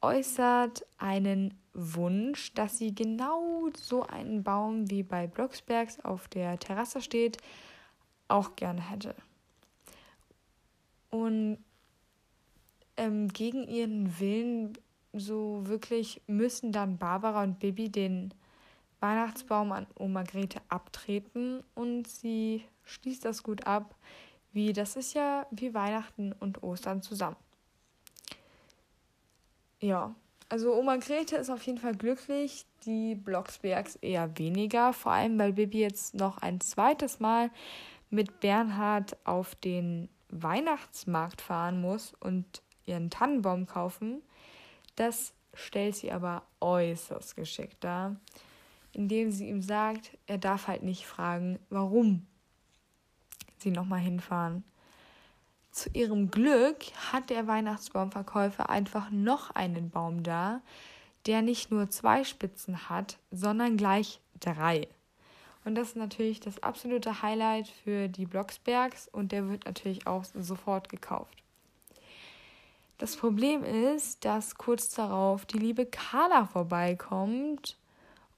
äußert 0.02 0.84
einen 0.98 1.54
Wunsch, 1.72 2.52
dass 2.54 2.78
sie 2.78 2.94
genau 2.94 3.68
so 3.76 4.02
einen 4.02 4.42
Baum 4.42 4.90
wie 4.90 5.02
bei 5.02 5.26
Blocksbergs 5.26 6.00
auf 6.00 6.28
der 6.28 6.58
Terrasse 6.58 7.00
steht, 7.00 7.38
auch 8.28 8.56
gerne 8.56 8.90
hätte. 8.90 9.14
Und 11.10 11.58
ähm, 12.96 13.28
gegen 13.28 13.68
ihren 13.68 14.18
Willen 14.18 14.78
so 15.18 15.66
wirklich 15.66 16.22
müssen 16.26 16.72
dann 16.72 16.98
Barbara 16.98 17.42
und 17.42 17.58
Bibi 17.58 17.90
den 17.90 18.32
Weihnachtsbaum 19.00 19.72
an 19.72 19.86
Oma 19.98 20.22
Grete 20.22 20.60
abtreten 20.68 21.62
und 21.74 22.08
sie 22.08 22.64
schließt 22.84 23.24
das 23.24 23.42
gut 23.42 23.66
ab, 23.66 23.94
wie 24.52 24.72
das 24.72 24.96
ist 24.96 25.14
ja 25.14 25.46
wie 25.50 25.74
Weihnachten 25.74 26.32
und 26.32 26.62
Ostern 26.62 27.02
zusammen. 27.02 27.36
Ja, 29.80 30.14
also 30.48 30.74
Oma 30.74 30.96
Grete 30.96 31.36
ist 31.36 31.50
auf 31.50 31.62
jeden 31.62 31.78
Fall 31.78 31.94
glücklich, 31.94 32.64
die 32.84 33.14
Blocksbergs 33.14 33.96
eher 33.96 34.38
weniger, 34.38 34.92
vor 34.92 35.12
allem 35.12 35.38
weil 35.38 35.52
Bibi 35.52 35.80
jetzt 35.80 36.14
noch 36.14 36.38
ein 36.38 36.60
zweites 36.60 37.20
Mal 37.20 37.50
mit 38.10 38.40
Bernhard 38.40 39.16
auf 39.24 39.54
den 39.56 40.08
Weihnachtsmarkt 40.30 41.40
fahren 41.40 41.80
muss 41.80 42.14
und 42.20 42.62
ihren 42.86 43.10
Tannenbaum 43.10 43.66
kaufen. 43.66 44.22
Das 44.96 45.32
stellt 45.54 45.96
sie 45.96 46.12
aber 46.12 46.42
äußerst 46.60 47.36
geschickt 47.36 47.76
dar, 47.80 48.16
indem 48.92 49.30
sie 49.30 49.48
ihm 49.48 49.62
sagt, 49.62 50.16
er 50.26 50.38
darf 50.38 50.66
halt 50.66 50.82
nicht 50.82 51.06
fragen, 51.06 51.58
warum 51.70 52.26
sie 53.58 53.70
nochmal 53.70 54.00
hinfahren. 54.00 54.64
Zu 55.70 55.90
ihrem 55.90 56.30
Glück 56.30 56.84
hat 57.12 57.28
der 57.28 57.46
Weihnachtsbaumverkäufer 57.46 58.70
einfach 58.70 59.10
noch 59.10 59.50
einen 59.50 59.90
Baum 59.90 60.22
da, 60.22 60.62
der 61.26 61.42
nicht 61.42 61.70
nur 61.70 61.90
zwei 61.90 62.24
Spitzen 62.24 62.88
hat, 62.88 63.18
sondern 63.30 63.76
gleich 63.76 64.20
drei. 64.40 64.88
Und 65.64 65.74
das 65.74 65.88
ist 65.88 65.96
natürlich 65.96 66.40
das 66.40 66.62
absolute 66.62 67.22
Highlight 67.22 67.68
für 67.68 68.08
die 68.08 68.24
Blocksbergs 68.24 69.08
und 69.08 69.32
der 69.32 69.48
wird 69.48 69.66
natürlich 69.66 70.06
auch 70.06 70.24
sofort 70.24 70.88
gekauft. 70.88 71.42
Das 72.98 73.16
Problem 73.16 73.62
ist, 73.62 74.24
dass 74.24 74.54
kurz 74.54 74.88
darauf 74.90 75.44
die 75.44 75.58
liebe 75.58 75.84
Carla 75.84 76.46
vorbeikommt 76.46 77.76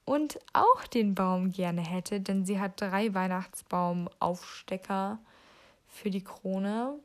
und 0.04 0.40
auch 0.52 0.84
den 0.86 1.14
Baum 1.14 1.52
gerne 1.52 1.82
hätte, 1.82 2.20
denn 2.20 2.44
sie 2.44 2.58
hat 2.58 2.80
drei 2.80 3.14
Weihnachtsbaumaufstecker 3.14 5.20
für 5.86 6.10
die 6.10 6.24
Krone. 6.24 6.98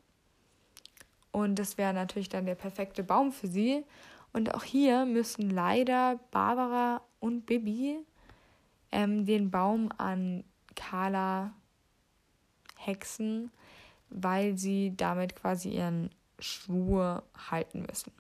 Und 1.32 1.60
das 1.60 1.78
wäre 1.78 1.94
natürlich 1.94 2.30
dann 2.30 2.48
der 2.48 2.56
perfekte 2.56 3.04
Baum 3.04 3.32
für 3.32 3.48
sie. 3.48 3.86
Und 4.34 4.56
auch 4.56 4.64
hier 4.64 5.06
müssen 5.06 5.52
leider 5.52 6.20
Barbara 6.32 7.02
und 7.20 7.46
Bibi 7.46 8.00
ähm, 8.92 9.26
den 9.26 9.52
Baum 9.52 9.92
an 9.98 10.44
Carla 10.76 11.54
hexen, 12.78 13.52
weil 14.10 14.58
sie 14.58 14.94
damit 14.98 15.36
quasi 15.36 15.70
ihren 15.70 16.10
Schwur 16.40 17.24
halten 17.50 17.86
müssen. 17.88 18.12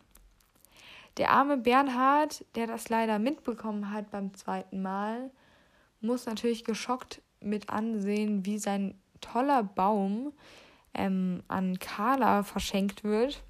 Der 1.17 1.29
arme 1.29 1.57
Bernhard, 1.57 2.43
der 2.55 2.67
das 2.67 2.89
leider 2.89 3.19
mitbekommen 3.19 3.91
hat 3.91 4.09
beim 4.09 4.33
zweiten 4.33 4.81
Mal, 4.81 5.29
muss 6.01 6.25
natürlich 6.25 6.63
geschockt 6.63 7.21
mit 7.39 7.69
ansehen, 7.69 8.45
wie 8.45 8.57
sein 8.57 8.95
toller 9.21 9.63
Baum 9.63 10.33
ähm, 10.93 11.43
an 11.47 11.79
Carla 11.79 12.43
verschenkt 12.43 13.03
wird. 13.03 13.43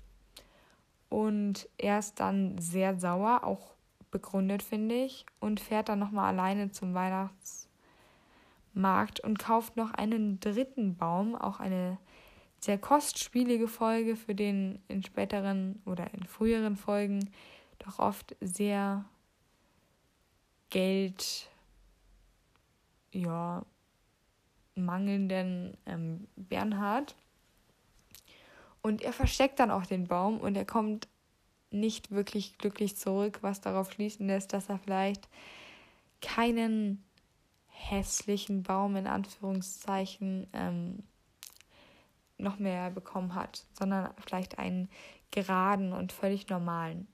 Und 1.10 1.70
er 1.78 2.00
ist 2.00 2.20
dann 2.20 2.58
sehr 2.58 3.00
sauer, 3.00 3.44
auch 3.44 3.74
begründet, 4.12 4.64
finde 4.64 4.96
ich, 4.96 5.26
und 5.40 5.60
fährt 5.60 5.90
dann 5.90 6.00
nochmal 6.00 6.34
alleine 6.34 6.72
zum 6.72 6.94
Weihnachtsmarkt 6.94 9.20
und 9.20 9.40
kauft 9.40 9.78
noch 9.78 9.92
einen 9.92 10.40
dritten 10.40 10.96
Baum, 10.96 11.36
auch 11.36 11.60
eine 11.60 11.98
sehr 12.64 12.78
kostspielige 12.78 13.68
Folge, 13.68 14.16
für 14.16 14.36
den 14.36 14.82
in 14.88 15.04
späteren 15.04 15.82
oder 15.86 16.14
in 16.14 16.24
früheren 16.24 16.78
Folgen 16.78 17.30
doch 17.80 18.00
oft 18.00 18.36
sehr 18.40 19.04
Geld, 20.70 21.50
ja, 23.12 23.66
mangelnden 24.76 25.78
ähm, 25.86 26.28
Bernhard. 26.36 27.16
Und 28.82 29.02
er 29.02 29.14
versteckt 29.14 29.60
dann 29.60 29.70
auch 29.70 29.86
den 29.86 30.08
Baum 30.08 30.40
und 30.40 30.56
er 30.56 30.66
kommt 30.66 31.08
nicht 31.70 32.12
wirklich 32.12 32.58
glücklich 32.58 32.96
zurück, 32.96 33.40
was 33.42 33.62
darauf 33.62 33.92
schließen 33.92 34.28
lässt, 34.28 34.54
dass 34.54 34.70
er 34.70 34.80
vielleicht 34.80 35.28
keinen 36.22 37.04
hässlichen 37.68 38.64
Baum 38.64 38.96
in 38.96 39.08
Anführungszeichen 39.08 40.48
ähm, 40.54 41.04
noch 42.44 42.60
mehr 42.60 42.92
bekommen 42.92 43.36
hat, 43.36 43.66
sondern 43.74 44.14
vielleicht 44.26 44.60
einen 44.60 44.90
geraden 45.32 45.94
und 45.94 46.12
völlig 46.12 46.50
normalen. 46.50 47.08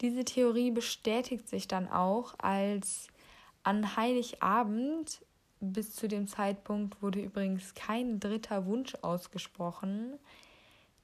Diese 0.00 0.24
Theorie 0.24 0.70
bestätigt 0.70 1.48
sich 1.48 1.68
dann 1.68 1.88
auch, 1.88 2.34
als 2.38 3.08
an 3.62 3.96
Heiligabend, 3.96 5.20
bis 5.60 5.94
zu 5.94 6.08
dem 6.08 6.26
Zeitpunkt 6.26 7.00
wurde 7.02 7.20
übrigens 7.20 7.74
kein 7.74 8.18
dritter 8.18 8.66
Wunsch 8.66 8.96
ausgesprochen, 9.02 10.18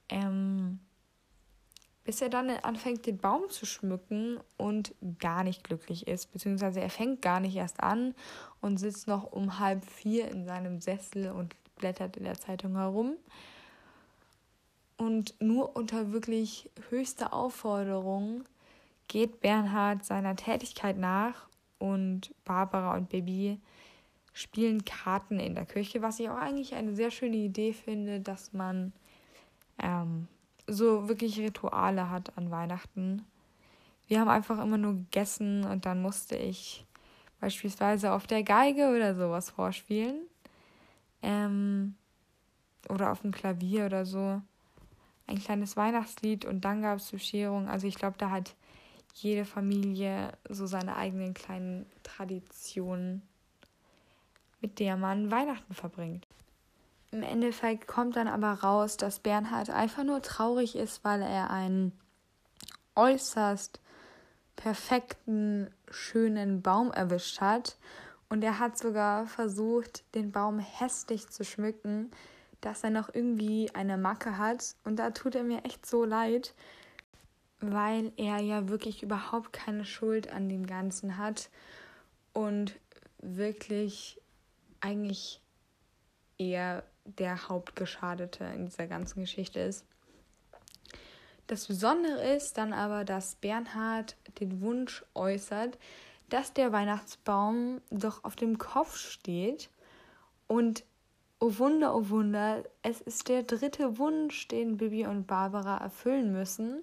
ähm, 0.08 0.80
bis 2.02 2.22
er 2.22 2.30
dann 2.30 2.50
anfängt, 2.50 3.06
den 3.06 3.18
Baum 3.18 3.50
zu 3.50 3.66
schmücken 3.66 4.40
und 4.56 4.94
gar 5.18 5.44
nicht 5.44 5.62
glücklich 5.62 6.08
ist, 6.08 6.32
beziehungsweise 6.32 6.80
er 6.80 6.90
fängt 6.90 7.22
gar 7.22 7.38
nicht 7.38 7.54
erst 7.54 7.80
an 7.80 8.14
und 8.60 8.78
sitzt 8.78 9.06
noch 9.06 9.30
um 9.30 9.58
halb 9.58 9.84
vier 9.84 10.28
in 10.28 10.44
seinem 10.44 10.80
Sessel 10.80 11.30
und 11.30 11.54
blättert 11.78 12.16
in 12.16 12.24
der 12.24 12.38
Zeitung 12.38 12.76
herum. 12.76 13.16
Und 14.96 15.34
nur 15.40 15.76
unter 15.76 16.12
wirklich 16.12 16.70
höchster 16.90 17.32
Aufforderung 17.32 18.44
geht 19.06 19.40
Bernhard 19.40 20.04
seiner 20.04 20.36
Tätigkeit 20.36 20.98
nach 20.98 21.48
und 21.78 22.34
Barbara 22.44 22.96
und 22.96 23.08
Baby 23.08 23.60
spielen 24.32 24.84
Karten 24.84 25.40
in 25.40 25.54
der 25.54 25.66
Küche, 25.66 26.02
was 26.02 26.20
ich 26.20 26.28
auch 26.28 26.36
eigentlich 26.36 26.74
eine 26.74 26.94
sehr 26.94 27.10
schöne 27.10 27.36
Idee 27.36 27.72
finde, 27.72 28.20
dass 28.20 28.52
man 28.52 28.92
ähm, 29.82 30.28
so 30.66 31.08
wirklich 31.08 31.38
Rituale 31.38 32.10
hat 32.10 32.36
an 32.36 32.50
Weihnachten. 32.50 33.24
Wir 34.06 34.20
haben 34.20 34.28
einfach 34.28 34.62
immer 34.62 34.78
nur 34.78 34.94
gegessen 34.94 35.64
und 35.64 35.86
dann 35.86 36.02
musste 36.02 36.36
ich 36.36 36.84
beispielsweise 37.40 38.12
auf 38.12 38.26
der 38.26 38.42
Geige 38.42 38.94
oder 38.94 39.14
sowas 39.14 39.50
vorspielen. 39.50 40.20
Ähm, 41.22 41.94
oder 42.88 43.12
auf 43.12 43.20
dem 43.20 43.32
Klavier 43.32 43.86
oder 43.86 44.06
so. 44.06 44.40
Ein 45.26 45.38
kleines 45.38 45.76
Weihnachtslied 45.76 46.44
und 46.44 46.64
dann 46.64 46.82
gab 46.82 46.98
es 46.98 47.10
Bescherung. 47.10 47.68
Also 47.68 47.86
ich 47.86 47.96
glaube, 47.96 48.16
da 48.18 48.30
hat 48.30 48.54
jede 49.14 49.44
Familie 49.44 50.32
so 50.48 50.66
seine 50.66 50.96
eigenen 50.96 51.34
kleinen 51.34 51.86
Traditionen, 52.02 53.22
mit 54.60 54.78
der 54.78 54.96
man 54.96 55.30
Weihnachten 55.30 55.74
verbringt. 55.74 56.26
Im 57.10 57.22
Endeffekt 57.22 57.86
kommt 57.88 58.16
dann 58.16 58.28
aber 58.28 58.52
raus, 58.52 58.96
dass 58.96 59.20
Bernhard 59.20 59.70
einfach 59.70 60.04
nur 60.04 60.22
traurig 60.22 60.76
ist, 60.76 61.04
weil 61.04 61.22
er 61.22 61.50
einen 61.50 61.92
äußerst 62.94 63.80
perfekten, 64.56 65.70
schönen 65.90 66.62
Baum 66.62 66.90
erwischt 66.90 67.40
hat 67.40 67.76
und 68.28 68.44
er 68.44 68.58
hat 68.58 68.78
sogar 68.78 69.26
versucht, 69.26 70.04
den 70.14 70.32
Baum 70.32 70.58
hässlich 70.58 71.28
zu 71.28 71.44
schmücken, 71.44 72.10
dass 72.60 72.84
er 72.84 72.90
noch 72.90 73.14
irgendwie 73.14 73.70
eine 73.74 73.96
Macke 73.96 74.36
hat. 74.36 74.74
Und 74.84 74.96
da 74.96 75.10
tut 75.10 75.34
er 75.34 75.44
mir 75.44 75.64
echt 75.64 75.86
so 75.86 76.04
leid, 76.04 76.54
weil 77.60 78.12
er 78.16 78.38
ja 78.40 78.68
wirklich 78.68 79.02
überhaupt 79.02 79.52
keine 79.52 79.84
Schuld 79.84 80.30
an 80.30 80.48
dem 80.48 80.66
Ganzen 80.66 81.16
hat 81.16 81.48
und 82.32 82.78
wirklich 83.20 84.20
eigentlich 84.80 85.40
eher 86.36 86.84
der 87.04 87.48
Hauptgeschadete 87.48 88.44
in 88.44 88.66
dieser 88.66 88.86
ganzen 88.86 89.20
Geschichte 89.20 89.60
ist. 89.60 89.84
Das 91.46 91.66
Besondere 91.66 92.34
ist 92.36 92.58
dann 92.58 92.74
aber, 92.74 93.04
dass 93.06 93.36
Bernhard 93.36 94.16
den 94.38 94.60
Wunsch 94.60 95.02
äußert, 95.14 95.78
dass 96.28 96.52
der 96.52 96.72
Weihnachtsbaum 96.72 97.80
doch 97.90 98.24
auf 98.24 98.36
dem 98.36 98.58
Kopf 98.58 98.96
steht 98.96 99.70
und 100.46 100.84
oh 101.40 101.58
Wunder, 101.58 101.94
oh 101.94 102.08
Wunder, 102.08 102.64
es 102.82 103.00
ist 103.00 103.28
der 103.28 103.42
dritte 103.42 103.98
Wunsch, 103.98 104.48
den 104.48 104.76
Bibi 104.76 105.06
und 105.06 105.26
Barbara 105.26 105.78
erfüllen 105.78 106.32
müssen. 106.32 106.82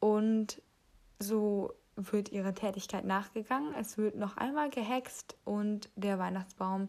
Und 0.00 0.60
so 1.18 1.72
wird 1.96 2.30
ihre 2.32 2.54
Tätigkeit 2.54 3.04
nachgegangen. 3.04 3.74
Es 3.74 3.96
wird 3.96 4.16
noch 4.16 4.36
einmal 4.36 4.70
gehext 4.70 5.36
und 5.44 5.88
der 5.96 6.18
Weihnachtsbaum 6.18 6.88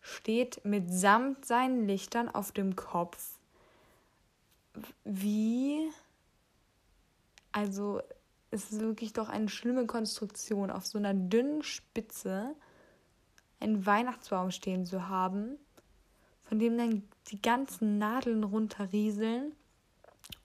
steht 0.00 0.64
mitsamt 0.64 1.44
seinen 1.44 1.86
Lichtern 1.86 2.28
auf 2.28 2.52
dem 2.52 2.76
Kopf. 2.76 3.38
Wie? 5.04 5.90
Also, 7.52 8.00
ist 8.52 8.78
wirklich 8.78 9.12
doch 9.12 9.28
eine 9.28 9.48
schlimme 9.48 9.86
Konstruktion, 9.86 10.70
auf 10.70 10.86
so 10.86 10.98
einer 10.98 11.14
dünnen 11.14 11.62
Spitze 11.62 12.54
einen 13.60 13.86
Weihnachtsbaum 13.86 14.50
stehen 14.50 14.84
zu 14.84 15.08
haben, 15.08 15.56
von 16.42 16.58
dem 16.58 16.76
dann 16.76 17.02
die 17.28 17.40
ganzen 17.40 17.98
Nadeln 17.98 18.44
runterrieseln 18.44 19.52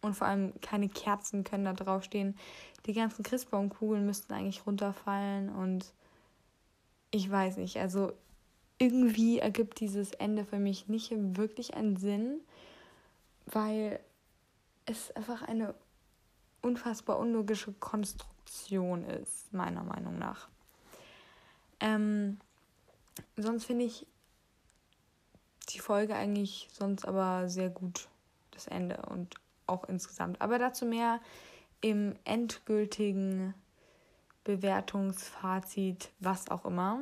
und 0.02 0.16
vor 0.16 0.28
allem 0.28 0.54
keine 0.62 0.88
Kerzen 0.88 1.44
können 1.44 1.66
da 1.66 1.74
draufstehen. 1.74 2.38
Die 2.86 2.94
ganzen 2.94 3.24
Christbaumkugeln 3.24 4.06
müssten 4.06 4.34
eigentlich 4.34 4.66
runterfallen 4.66 5.50
und 5.50 5.94
ich 7.12 7.30
weiß 7.30 7.58
nicht, 7.58 7.78
also 7.78 8.14
irgendwie 8.80 9.40
ergibt 9.40 9.80
dieses 9.80 10.12
Ende 10.14 10.46
für 10.46 10.60
mich 10.60 10.88
nicht 10.88 11.12
wirklich 11.12 11.74
einen 11.74 11.98
Sinn, 11.98 12.42
weil 13.46 14.00
es 14.86 15.12
einfach 15.16 15.42
eine 15.42 15.74
unfassbar 16.68 17.18
unlogische 17.18 17.72
Konstruktion 17.74 19.04
ist, 19.06 19.54
meiner 19.54 19.84
Meinung 19.84 20.20
nach. 20.20 20.50
Ähm, 21.80 22.40
sonst 23.38 23.66
finde 23.66 23.86
ich 23.86 24.06
die 25.70 25.80
Folge 25.80 26.16
eigentlich 26.16 26.70
sonst 26.72 27.06
aber 27.06 27.50
sehr 27.50 27.70
gut, 27.70 28.08
das 28.52 28.68
Ende 28.68 29.02
und 29.10 29.36
auch 29.66 29.86
insgesamt. 29.86 30.42
Aber 30.42 30.60
dazu 30.60 30.86
mehr 30.86 31.20
im 31.82 32.16
endgültigen 32.26 33.54
Bewertungsfazit, 34.44 36.10
was 36.20 36.50
auch 36.50 36.66
immer, 36.66 37.02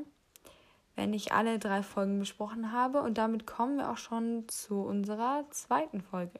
wenn 0.95 1.13
ich 1.13 1.31
alle 1.31 1.59
drei 1.59 1.83
Folgen 1.83 2.19
besprochen 2.19 2.71
habe. 2.71 3.01
Und 3.01 3.17
damit 3.17 3.45
kommen 3.45 3.77
wir 3.77 3.91
auch 3.91 3.97
schon 3.97 4.47
zu 4.47 4.81
unserer 4.81 5.45
zweiten 5.51 6.01
Folge. 6.01 6.39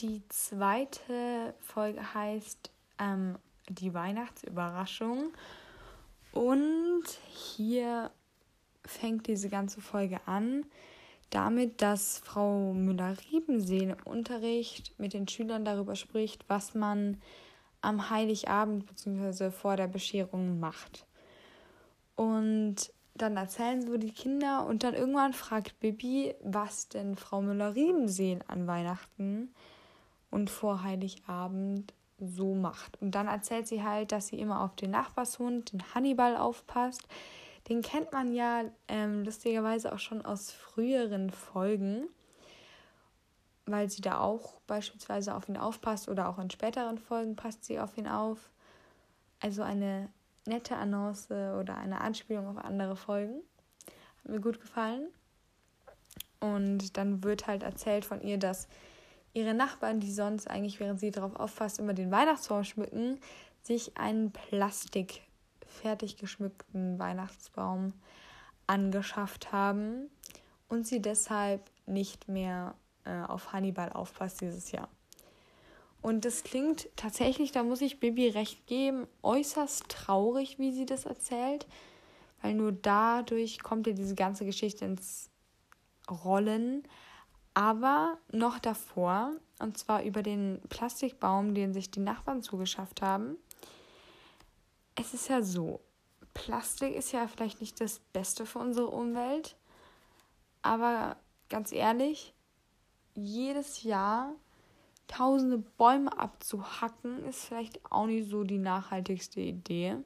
Die 0.00 0.22
zweite 0.30 1.52
Folge 1.60 2.14
heißt 2.14 2.70
ähm, 2.98 3.36
Die 3.68 3.92
Weihnachtsüberraschung. 3.92 5.32
Und 6.32 7.04
hier 7.28 8.10
fängt 8.82 9.26
diese 9.26 9.50
ganze 9.50 9.82
Folge 9.82 10.20
an 10.26 10.64
damit, 11.28 11.82
dass 11.82 12.18
Frau 12.18 12.72
Müller-Riebensee 12.72 13.84
im 13.84 13.96
Unterricht 14.04 14.98
mit 14.98 15.12
den 15.12 15.28
Schülern 15.28 15.64
darüber 15.64 15.94
spricht, 15.94 16.44
was 16.48 16.74
man 16.74 17.20
am 17.82 18.10
Heiligabend 18.10 18.86
bzw. 18.86 19.50
vor 19.50 19.76
der 19.76 19.86
Bescherung 19.86 20.58
macht. 20.60 21.06
Und 22.16 22.92
dann 23.14 23.36
erzählen 23.36 23.82
so 23.82 23.96
die 23.98 24.12
Kinder 24.12 24.66
und 24.66 24.82
dann 24.82 24.94
irgendwann 24.94 25.34
fragt 25.34 25.78
Bibi, 25.78 26.34
was 26.42 26.88
denn 26.88 27.16
Frau 27.16 27.42
Müller-Riebensee 27.42 28.38
an 28.48 28.66
Weihnachten 28.66 29.52
und 30.30 30.50
vor 30.50 30.82
Heiligabend 30.82 31.92
so 32.18 32.54
macht. 32.54 33.00
Und 33.00 33.14
dann 33.14 33.26
erzählt 33.26 33.66
sie 33.66 33.82
halt, 33.82 34.12
dass 34.12 34.28
sie 34.28 34.38
immer 34.38 34.62
auf 34.62 34.76
den 34.76 34.90
Nachbarshund, 34.90 35.72
den 35.72 35.94
Hannibal, 35.94 36.36
aufpasst. 36.36 37.02
Den 37.68 37.82
kennt 37.82 38.12
man 38.12 38.32
ja 38.32 38.64
ähm, 38.88 39.24
lustigerweise 39.24 39.92
auch 39.92 39.98
schon 39.98 40.24
aus 40.24 40.50
früheren 40.50 41.30
Folgen, 41.30 42.08
weil 43.66 43.90
sie 43.90 44.02
da 44.02 44.18
auch 44.18 44.60
beispielsweise 44.66 45.34
auf 45.34 45.48
ihn 45.48 45.56
aufpasst 45.56 46.08
oder 46.08 46.28
auch 46.28 46.38
in 46.38 46.50
späteren 46.50 46.98
Folgen 46.98 47.36
passt 47.36 47.64
sie 47.64 47.78
auf 47.78 47.96
ihn 47.96 48.08
auf. 48.08 48.50
Also 49.40 49.62
eine 49.62 50.08
nette 50.46 50.76
Annonce 50.76 51.30
oder 51.58 51.76
eine 51.76 52.00
Anspielung 52.00 52.48
auf 52.48 52.58
andere 52.58 52.96
Folgen. 52.96 53.40
Hat 54.24 54.30
mir 54.30 54.40
gut 54.40 54.60
gefallen. 54.60 55.08
Und 56.40 56.96
dann 56.96 57.22
wird 57.22 57.46
halt 57.46 57.62
erzählt 57.62 58.04
von 58.04 58.22
ihr, 58.22 58.38
dass 58.38 58.66
ihre 59.32 59.54
Nachbarn, 59.54 60.00
die 60.00 60.12
sonst 60.12 60.48
eigentlich, 60.48 60.80
während 60.80 61.00
sie 61.00 61.10
darauf 61.10 61.36
auffasst, 61.36 61.78
immer 61.78 61.94
den 61.94 62.10
Weihnachtsbaum 62.10 62.64
schmücken, 62.64 63.18
sich 63.62 63.96
einen 63.96 64.32
Plastik 64.32 65.22
fertig 65.66 66.16
geschmückten 66.16 66.98
Weihnachtsbaum 66.98 67.92
angeschafft 68.66 69.52
haben 69.52 70.10
und 70.68 70.86
sie 70.86 71.00
deshalb 71.00 71.62
nicht 71.86 72.28
mehr 72.28 72.74
äh, 73.04 73.22
auf 73.22 73.52
Hannibal 73.52 73.92
aufpasst 73.92 74.40
dieses 74.40 74.72
Jahr. 74.72 74.88
Und 76.02 76.24
das 76.24 76.44
klingt 76.44 76.88
tatsächlich, 76.96 77.52
da 77.52 77.62
muss 77.62 77.82
ich 77.82 78.00
Bibi 78.00 78.28
recht 78.28 78.66
geben, 78.66 79.06
äußerst 79.22 79.88
traurig, 79.88 80.58
wie 80.58 80.72
sie 80.72 80.86
das 80.86 81.04
erzählt, 81.04 81.66
weil 82.40 82.54
nur 82.54 82.72
dadurch 82.72 83.62
kommt 83.62 83.86
ja 83.86 83.92
diese 83.92 84.14
ganze 84.14 84.46
Geschichte 84.46 84.84
ins 84.86 85.28
Rollen. 86.10 86.84
Aber 87.60 88.16
noch 88.32 88.58
davor, 88.58 89.32
und 89.58 89.76
zwar 89.76 90.02
über 90.02 90.22
den 90.22 90.62
Plastikbaum, 90.70 91.54
den 91.54 91.74
sich 91.74 91.90
die 91.90 92.00
Nachbarn 92.00 92.42
zugeschafft 92.42 93.02
haben. 93.02 93.36
Es 94.94 95.12
ist 95.12 95.28
ja 95.28 95.42
so, 95.42 95.80
Plastik 96.32 96.94
ist 96.96 97.12
ja 97.12 97.28
vielleicht 97.28 97.60
nicht 97.60 97.78
das 97.82 97.98
Beste 98.14 98.46
für 98.46 98.60
unsere 98.60 98.86
Umwelt, 98.86 99.56
aber 100.62 101.18
ganz 101.50 101.70
ehrlich, 101.70 102.32
jedes 103.14 103.82
Jahr 103.82 104.32
tausende 105.06 105.58
Bäume 105.58 106.18
abzuhacken, 106.18 107.26
ist 107.26 107.44
vielleicht 107.44 107.92
auch 107.92 108.06
nicht 108.06 108.30
so 108.30 108.42
die 108.42 108.56
nachhaltigste 108.56 109.40
Idee. 109.40 109.98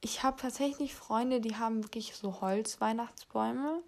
Ich 0.00 0.24
habe 0.24 0.42
tatsächlich 0.42 0.92
Freunde, 0.92 1.40
die 1.40 1.54
haben 1.54 1.84
wirklich 1.84 2.16
so 2.16 2.40
Holzweihnachtsbäume. 2.40 3.80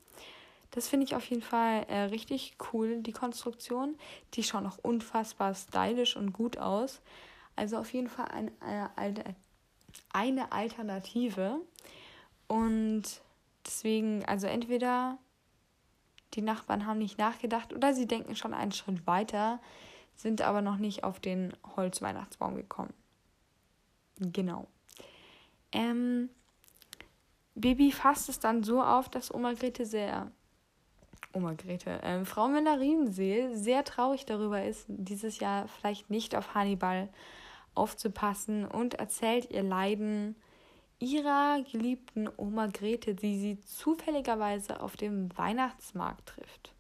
Das 0.73 0.89
finde 0.89 1.05
ich 1.05 1.15
auf 1.15 1.25
jeden 1.27 1.43
Fall 1.43 1.85
äh, 1.89 2.01
richtig 2.05 2.57
cool, 2.73 3.03
die 3.03 3.13
Konstruktion. 3.13 3.97
Die 4.35 4.43
schauen 4.43 4.67
auch 4.67 4.79
unfassbar 4.79 5.55
stylisch 5.55 6.17
und 6.17 6.33
gut 6.33 6.59
aus. 6.59 7.03
Also 7.57 7.77
auf 7.77 7.93
jeden 7.93 8.09
Fall 8.09 8.29
ein, 8.29 8.51
eine, 8.97 9.37
eine 10.13 10.51
Alternative. 10.51 11.61
Und 12.49 13.03
deswegen, 13.67 14.25
also 14.25 14.47
entweder 14.47 15.19
die 16.35 16.43
Nachbarn 16.43 16.87
haben 16.87 16.99
nicht 16.99 17.19
nachgedacht 17.19 17.75
oder 17.75 17.93
sie 17.93 18.07
denken 18.07 18.35
schon 18.35 18.55
einen 18.55 18.73
Schritt 18.73 19.07
weiter, 19.07 19.61
sind 20.17 20.41
aber 20.41 20.63
noch 20.63 20.79
nicht 20.79 21.05
auf 21.05 21.21
den 21.21 21.53
Holzweihnachtsbaum 21.77 22.57
gekommen. 22.57 22.95
Genau. 24.19 24.67
Ähm, 25.73 26.31
Baby 27.55 27.93
fasst 27.93 28.31
es 28.31 28.41
dann 28.41 28.63
so 28.63 28.83
auf, 28.83 29.11
dass 29.11 29.33
Oma 29.33 29.53
Grete 29.53 29.85
sehr 29.85 30.33
Oma 31.33 31.55
Grete, 31.55 32.01
ähm, 32.03 32.27
Frau 32.27 32.49
Müller-Riemenseel 32.49 33.57
sehr 33.57 33.85
traurig 33.85 34.27
darüber 34.27 34.65
ist, 34.65 34.87
dieses 34.89 35.39
Jahr 35.39 35.69
vielleicht 35.69 36.11
nicht 36.11 36.35
auf 36.35 36.55
Hannibal 36.55 37.09
aufzupassen 37.75 38.67
und 38.67 38.95
erzählt 38.95 39.51
ihr 39.51 39.63
Leiden 39.63 40.37
ihrer 40.99 41.63
geliebten 41.71 42.29
Oma 42.37 42.67
Grete, 42.67 43.15
die 43.15 43.39
sie 43.39 43.61
zufälligerweise 43.61 44.81
auf 44.81 44.97
dem 44.97 45.37
Weihnachtsmarkt 45.37 46.29
trifft. 46.29 46.73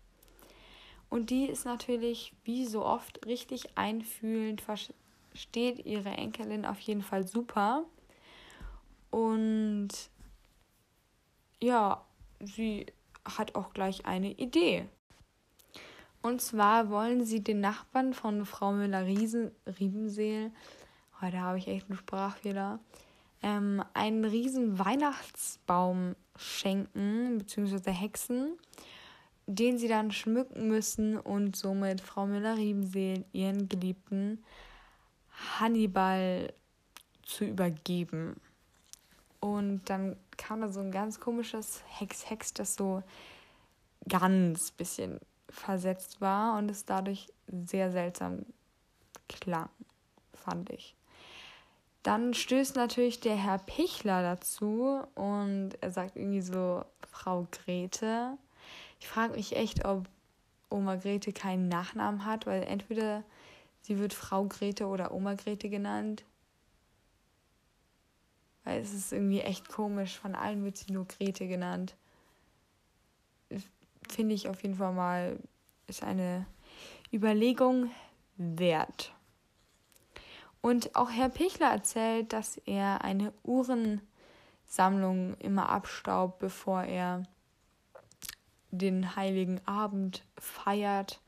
Und 1.10 1.30
die 1.30 1.46
ist 1.46 1.64
natürlich, 1.64 2.32
wie 2.44 2.64
so 2.64 2.84
oft, 2.84 3.26
richtig 3.26 3.76
einfühlend, 3.76 4.62
versteht 4.62 5.84
ihre 5.84 6.10
Enkelin 6.10 6.64
auf 6.64 6.78
jeden 6.80 7.02
Fall 7.02 7.26
super. 7.26 7.84
Und 9.10 9.90
ja, 11.60 12.04
sie 12.40 12.86
hat 13.24 13.54
auch 13.54 13.72
gleich 13.72 14.06
eine 14.06 14.32
Idee. 14.32 14.88
Und 16.22 16.40
zwar 16.40 16.88
wollen 16.88 17.24
sie 17.24 17.42
den 17.42 17.60
Nachbarn 17.60 18.14
von 18.14 18.46
Frau 18.46 18.72
Müller-Riebenseel, 18.72 20.52
heute 21.20 21.40
habe 21.40 21.58
ich 21.58 21.66
echt 21.66 21.88
einen 21.88 21.98
Sprachfehler, 21.98 22.78
ähm, 23.42 23.82
einen 23.92 24.24
riesen 24.24 24.78
Weihnachtsbaum 24.78 26.14
schenken, 26.36 27.38
beziehungsweise 27.38 27.90
hexen, 27.90 28.56
den 29.46 29.78
sie 29.78 29.88
dann 29.88 30.12
schmücken 30.12 30.68
müssen 30.68 31.18
und 31.18 31.56
somit 31.56 32.00
Frau 32.00 32.26
Müller-Riebenseel 32.26 33.24
ihren 33.32 33.68
geliebten 33.68 34.44
Hannibal 35.58 36.52
zu 37.24 37.44
übergeben. 37.44 38.40
Und 39.42 39.82
dann 39.86 40.16
kam 40.36 40.60
da 40.60 40.68
so 40.68 40.78
ein 40.78 40.92
ganz 40.92 41.18
komisches 41.18 41.82
Hex-Hex, 41.98 42.54
das 42.54 42.76
so 42.76 43.02
ganz 44.08 44.70
bisschen 44.70 45.18
versetzt 45.48 46.20
war 46.20 46.56
und 46.56 46.70
es 46.70 46.84
dadurch 46.84 47.26
sehr 47.66 47.90
seltsam 47.90 48.46
klang, 49.28 49.68
fand 50.32 50.70
ich. 50.70 50.94
Dann 52.04 52.34
stößt 52.34 52.76
natürlich 52.76 53.18
der 53.18 53.34
Herr 53.34 53.58
Pichler 53.58 54.22
dazu 54.22 55.02
und 55.16 55.70
er 55.80 55.90
sagt 55.90 56.14
irgendwie 56.14 56.40
so, 56.40 56.84
Frau 57.10 57.48
Grete. 57.50 58.38
Ich 59.00 59.08
frage 59.08 59.34
mich 59.34 59.56
echt, 59.56 59.84
ob 59.84 60.08
Oma 60.70 60.94
Grete 60.94 61.32
keinen 61.32 61.66
Nachnamen 61.66 62.24
hat, 62.24 62.46
weil 62.46 62.62
entweder 62.62 63.24
sie 63.80 63.98
wird 63.98 64.14
Frau 64.14 64.44
Grete 64.44 64.86
oder 64.86 65.12
Oma 65.12 65.34
Grete 65.34 65.68
genannt. 65.68 66.22
Weil 68.64 68.80
es 68.80 68.92
ist 68.92 69.12
irgendwie 69.12 69.40
echt 69.40 69.68
komisch. 69.68 70.18
Von 70.18 70.34
allen 70.34 70.64
wird 70.64 70.76
sie 70.76 70.92
nur 70.92 71.06
Grete 71.06 71.48
genannt. 71.48 71.96
Finde 74.08 74.34
ich 74.34 74.48
auf 74.48 74.62
jeden 74.62 74.76
Fall 74.76 74.92
mal, 74.92 75.38
ist 75.86 76.02
eine 76.02 76.46
Überlegung 77.12 77.90
wert. 78.36 79.14
Und 80.60 80.94
auch 80.94 81.10
Herr 81.10 81.28
Pichler 81.28 81.70
erzählt, 81.70 82.32
dass 82.32 82.56
er 82.56 83.02
eine 83.04 83.32
Uhrensammlung 83.42 85.36
immer 85.38 85.68
abstaubt, 85.68 86.38
bevor 86.38 86.84
er 86.84 87.24
den 88.70 89.16
heiligen 89.16 89.60
Abend 89.66 90.24
feiert. 90.38 91.20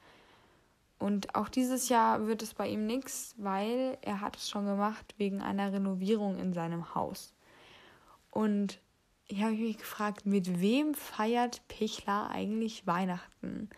Und 0.99 1.35
auch 1.35 1.49
dieses 1.49 1.89
Jahr 1.89 2.27
wird 2.27 2.43
es 2.43 2.55
bei 2.55 2.69
ihm 2.69 2.87
nichts, 2.87 3.35
weil 3.37 3.99
er 4.03 4.21
hat 4.21 4.37
es 4.37 4.49
schon 4.49 4.67
gemacht 4.67 5.15
wegen 5.19 5.43
einer 5.43 5.73
Renovierung 5.73 6.39
in 6.39 6.53
seinem 6.53 6.95
Haus. 6.95 7.35
Und 8.31 8.81
ich 9.27 9.43
habe 9.43 9.53
mich 9.53 9.79
gefragt, 9.79 10.27
mit 10.27 10.61
wem 10.61 10.95
feiert 10.95 11.67
Pichler 11.69 12.31
eigentlich 12.31 12.87
Weihnachten? 12.87 13.71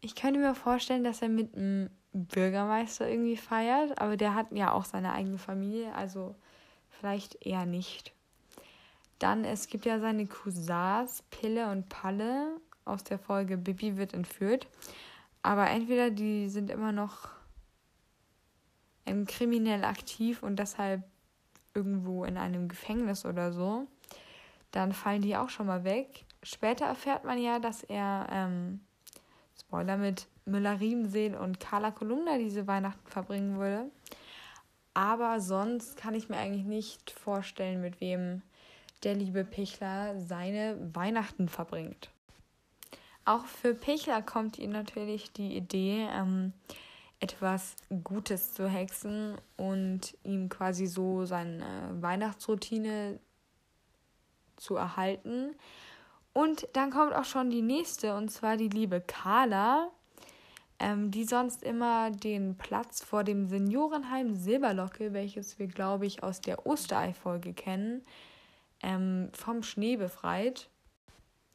Ich 0.00 0.14
könnte 0.14 0.40
mir 0.40 0.54
vorstellen, 0.54 1.04
dass 1.04 1.22
er 1.22 1.28
mit 1.28 1.54
einem 1.54 1.90
Bürgermeister 2.12 3.08
irgendwie 3.08 3.36
feiert, 3.36 4.00
aber 4.00 4.16
der 4.16 4.34
hat 4.34 4.52
ja 4.52 4.72
auch 4.72 4.84
seine 4.84 5.12
eigene 5.12 5.38
Familie, 5.38 5.94
also 5.94 6.36
vielleicht 6.88 7.44
eher 7.44 7.66
nicht. 7.66 8.12
Dann, 9.18 9.44
es 9.44 9.66
gibt 9.66 9.86
ja 9.86 9.98
seine 9.98 10.26
Cousins 10.26 11.22
Pille 11.30 11.70
und 11.70 11.88
Palle 11.88 12.60
aus 12.84 13.02
der 13.04 13.18
Folge 13.18 13.56
Bibi 13.56 13.96
wird 13.96 14.14
entführt. 14.14 14.68
Aber 15.44 15.68
entweder 15.68 16.10
die 16.10 16.48
sind 16.48 16.70
immer 16.70 16.90
noch 16.90 17.28
kriminell 19.26 19.84
aktiv 19.84 20.42
und 20.42 20.56
deshalb 20.56 21.04
irgendwo 21.74 22.24
in 22.24 22.38
einem 22.38 22.66
Gefängnis 22.66 23.26
oder 23.26 23.52
so, 23.52 23.86
dann 24.70 24.94
fallen 24.94 25.20
die 25.20 25.36
auch 25.36 25.50
schon 25.50 25.66
mal 25.66 25.84
weg. 25.84 26.24
Später 26.42 26.86
erfährt 26.86 27.24
man 27.24 27.36
ja, 27.36 27.58
dass 27.58 27.82
er, 27.82 28.26
ähm, 28.32 28.80
Spoiler, 29.60 29.98
mit 29.98 30.28
Müller 30.46 30.80
Riemseel 30.80 31.34
und 31.36 31.60
Carla 31.60 31.90
Kolumna 31.90 32.38
diese 32.38 32.66
Weihnachten 32.66 33.06
verbringen 33.06 33.58
würde. 33.58 33.90
Aber 34.94 35.40
sonst 35.40 35.98
kann 35.98 36.14
ich 36.14 36.30
mir 36.30 36.38
eigentlich 36.38 36.64
nicht 36.64 37.10
vorstellen, 37.10 37.82
mit 37.82 38.00
wem 38.00 38.40
der 39.02 39.14
liebe 39.14 39.44
Pichler 39.44 40.18
seine 40.18 40.78
Weihnachten 40.94 41.50
verbringt. 41.50 42.13
Auch 43.24 43.46
für 43.46 43.74
Pichler 43.74 44.22
kommt 44.22 44.58
ihm 44.58 44.70
natürlich 44.70 45.32
die 45.32 45.56
Idee, 45.56 46.08
ähm, 46.12 46.52
etwas 47.20 47.76
Gutes 48.02 48.52
zu 48.52 48.68
hexen 48.68 49.36
und 49.56 50.16
ihm 50.24 50.48
quasi 50.50 50.86
so 50.86 51.24
seine 51.24 51.64
Weihnachtsroutine 52.00 53.18
zu 54.56 54.76
erhalten. 54.76 55.54
Und 56.34 56.68
dann 56.74 56.90
kommt 56.90 57.14
auch 57.14 57.24
schon 57.24 57.50
die 57.50 57.62
nächste, 57.62 58.14
und 58.14 58.30
zwar 58.30 58.56
die 58.56 58.68
liebe 58.68 59.00
Carla, 59.00 59.90
ähm, 60.78 61.10
die 61.10 61.24
sonst 61.24 61.62
immer 61.62 62.10
den 62.10 62.56
Platz 62.58 63.02
vor 63.02 63.24
dem 63.24 63.46
Seniorenheim 63.48 64.34
Silberlocke, 64.34 65.12
welches 65.12 65.58
wir, 65.58 65.68
glaube 65.68 66.06
ich, 66.06 66.22
aus 66.22 66.40
der 66.40 66.66
Osterei-Folge 66.66 67.54
kennen, 67.54 68.04
ähm, 68.82 69.30
vom 69.32 69.62
Schnee 69.62 69.96
befreit. 69.96 70.68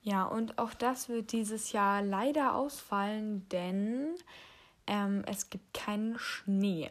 Ja, 0.10 0.24
und 0.24 0.58
auch 0.58 0.74
das 0.74 1.08
wird 1.08 1.34
dieses 1.34 1.72
Jahr 1.72 2.02
leider 2.02 2.56
ausfallen, 2.56 3.48
denn 3.50 4.16
ähm, 4.88 5.24
es 5.28 5.52
gibt 5.52 5.72
keinen 5.76 6.18
Schnee. 6.18 6.90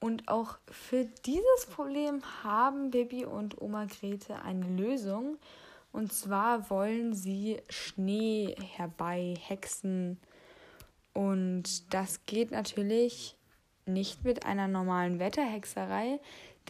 Und 0.00 0.26
auch 0.26 0.56
für 0.70 1.04
dieses 1.26 1.66
Problem 1.68 2.22
haben 2.42 2.90
Bibi 2.90 3.26
und 3.26 3.60
Oma 3.60 3.84
Grete 3.84 4.40
eine 4.42 4.66
Lösung. 4.66 5.36
Und 5.92 6.10
zwar 6.10 6.70
wollen 6.70 7.12
sie 7.12 7.60
Schnee 7.68 8.54
herbeihexen. 8.76 10.18
Und 11.12 11.92
das 11.92 12.24
geht 12.24 12.50
natürlich 12.50 13.36
nicht 13.84 14.24
mit 14.24 14.46
einer 14.46 14.68
normalen 14.68 15.18
Wetterhexerei, 15.18 16.18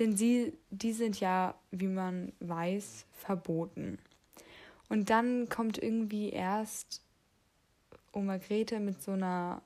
denn 0.00 0.16
sie, 0.16 0.58
die 0.70 0.92
sind 0.92 1.20
ja, 1.20 1.54
wie 1.70 1.86
man 1.86 2.32
weiß, 2.40 3.06
verboten. 3.12 3.98
Und 4.88 5.10
dann 5.10 5.48
kommt 5.48 5.78
irgendwie 5.78 6.30
erst 6.30 7.02
Oma 8.12 8.38
Grete 8.38 8.80
mit 8.80 9.02
so 9.02 9.12
einer 9.12 9.62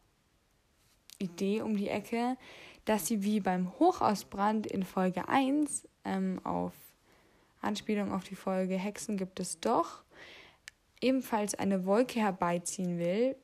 Idee 1.19 1.61
um 1.63 1.77
die 1.77 1.89
Ecke, 1.89 2.37
dass 2.85 3.07
sie 3.07 3.23
wie 3.23 3.41
beim 3.41 3.79
Hochausbrand 3.79 4.67
in 4.67 4.83
Folge 4.85 5.29
1 5.29 5.87
ähm, 6.05 6.41
auf 6.45 6.73
Anspielung 7.61 8.13
auf 8.13 8.25
die 8.25 8.35
Folge 8.35 8.77
Hexen 8.77 9.17
gibt 9.17 9.39
es 9.39 9.61
doch, 9.61 10.03
ebenfalls 11.01 11.55
eine 11.55 11.85
Wolke 11.85 12.21
herbeiziehen 12.21 12.99
will. 12.99 13.37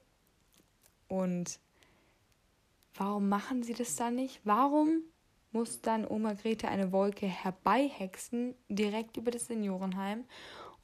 Und 1.08 1.60
warum 2.94 3.28
machen 3.28 3.62
sie 3.62 3.74
das 3.74 3.94
dann 3.96 4.14
nicht? 4.14 4.40
Warum 4.44 5.02
muss 5.52 5.80
dann 5.80 6.06
Oma 6.06 6.32
Grete 6.32 6.68
eine 6.68 6.92
Wolke 6.92 7.26
herbeihexen, 7.26 8.54
direkt 8.68 9.16
über 9.16 9.30
das 9.30 9.46
Seniorenheim? 9.46 10.24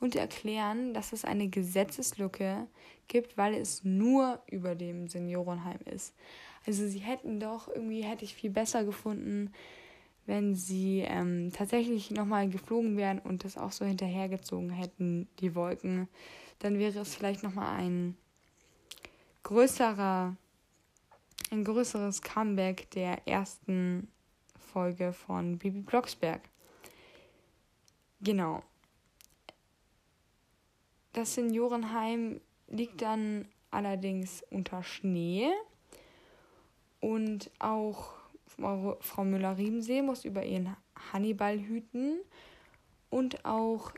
Und 0.03 0.17
erklären, 0.17 0.95
dass 0.95 1.12
es 1.12 1.25
eine 1.25 1.49
Gesetzeslücke 1.49 2.67
gibt, 3.07 3.37
weil 3.37 3.55
es 3.55 3.85
nur 3.85 4.43
über 4.51 4.75
dem 4.75 5.07
Seniorenheim 5.07 5.79
ist. 5.85 6.12
Also 6.67 6.88
sie 6.88 6.99
hätten 6.99 7.38
doch 7.38 7.69
irgendwie, 7.69 8.03
hätte 8.03 8.25
ich 8.25 8.35
viel 8.35 8.51
besser 8.51 8.85
gefunden, 8.85 9.53
wenn 10.27 10.57
sie 10.57 11.05
ähm, 11.07 11.53
tatsächlich 11.53 12.11
nochmal 12.11 12.49
geflogen 12.49 12.97
wären 12.97 13.21
und 13.21 13.45
das 13.45 13.57
auch 13.57 13.71
so 13.71 13.85
hinterhergezogen 13.85 14.71
hätten, 14.71 15.29
die 15.38 15.55
Wolken. 15.55 16.09
Dann 16.59 16.81
wäre 16.81 16.99
es 16.99 17.15
vielleicht 17.15 17.45
nochmal 17.45 17.77
ein 17.81 18.17
größerer, 19.45 20.37
ein 21.53 21.65
größeres 21.65 22.23
Comeback 22.23 22.91
der 22.91 23.29
ersten 23.29 24.09
Folge 24.73 25.12
von 25.12 25.59
Bibi 25.59 25.81
Blocksberg. 25.81 26.41
Genau. 28.21 28.65
Das 31.12 31.35
Seniorenheim 31.35 32.40
liegt 32.68 33.03
dann 33.03 33.46
allerdings 33.70 34.42
unter 34.51 34.83
Schnee. 34.83 35.48
Und 37.01 37.51
auch 37.59 38.14
Frau 38.46 39.25
Müller-Riemsee 39.25 40.03
muss 40.03 40.25
über 40.25 40.44
ihren 40.44 40.77
Hannibal 41.12 41.59
hüten. 41.59 42.20
Und 43.11 43.44
auch 43.44 43.92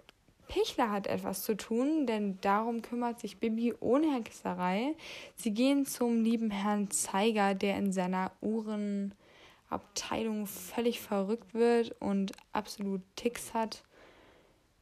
Pichler 0.48 0.90
hat 0.90 1.06
etwas 1.06 1.42
zu 1.42 1.56
tun, 1.56 2.06
denn 2.06 2.40
darum 2.40 2.82
kümmert 2.82 3.20
sich 3.20 3.38
Bibi 3.38 3.74
ohne 3.80 4.14
Hexerei. 4.14 4.94
Sie 5.36 5.52
gehen 5.52 5.86
zum 5.86 6.22
lieben 6.22 6.50
Herrn 6.50 6.90
Zeiger, 6.90 7.54
der 7.54 7.76
in 7.76 7.92
seiner 7.92 8.32
Uhrenabteilung 8.40 10.46
völlig 10.46 11.00
verrückt 11.00 11.54
wird 11.54 11.94
und 12.00 12.32
absolut 12.52 13.02
Ticks 13.16 13.54
hat 13.54 13.84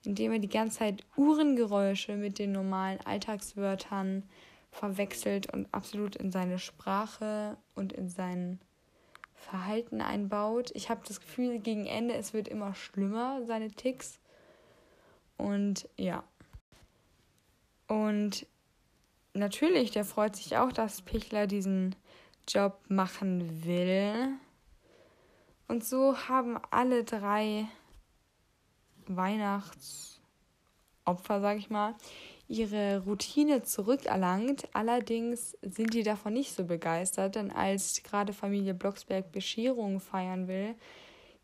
indem 0.05 0.33
er 0.33 0.39
die 0.39 0.49
ganze 0.49 0.79
Zeit 0.79 1.05
Uhrengeräusche 1.17 2.17
mit 2.17 2.39
den 2.39 2.53
normalen 2.53 3.01
Alltagswörtern 3.05 4.25
verwechselt 4.71 5.53
und 5.53 5.69
absolut 5.73 6.17
in 6.17 6.33
seine 6.33 6.59
Sprache 6.59 7.57
und 7.75 7.93
in 7.93 8.09
sein 8.09 8.59
Verhalten 9.35 10.01
einbaut. 10.01 10.71
Ich 10.75 10.89
habe 10.89 11.03
das 11.07 11.21
Gefühl, 11.21 11.59
gegen 11.59 11.87
Ende, 11.87 12.15
es 12.15 12.33
wird 12.33 12.49
immer 12.49 12.75
schlimmer, 12.75 13.45
seine 13.45 13.71
Ticks. 13.71 14.19
Und 15.37 15.89
ja. 15.97 16.25
Und 17.89 18.47
natürlich, 19.35 19.91
der 19.91 20.05
freut 20.05 20.37
sich 20.37 20.57
auch, 20.57 20.73
dass 20.73 21.03
Pichler 21.03 21.47
diesen 21.47 21.95
Job 22.49 22.79
machen 22.89 23.65
will. 23.65 24.29
Und 25.69 25.85
so 25.85 26.17
haben 26.29 26.59
alle 26.71 27.05
drei 27.05 27.67
Weihnachtsopfer, 29.07 30.21
sag 31.41 31.59
ich 31.59 31.71
mal, 31.71 31.95
ihre 32.49 33.03
Routine 33.05 33.63
zurückerlangt. 33.63 34.69
Allerdings 34.73 35.57
sind 35.63 35.95
die 35.95 36.03
davon 36.03 36.35
nicht 36.35 36.55
so 36.55 36.65
begeistert, 36.65 37.37
denn 37.37 37.51
als 37.51 38.03
gerade 38.03 38.33
Familie 38.33 38.75
Blocksberg 38.75 39.33
Bescherung 39.33 40.01
feiern 40.01 40.49
will, 40.49 40.75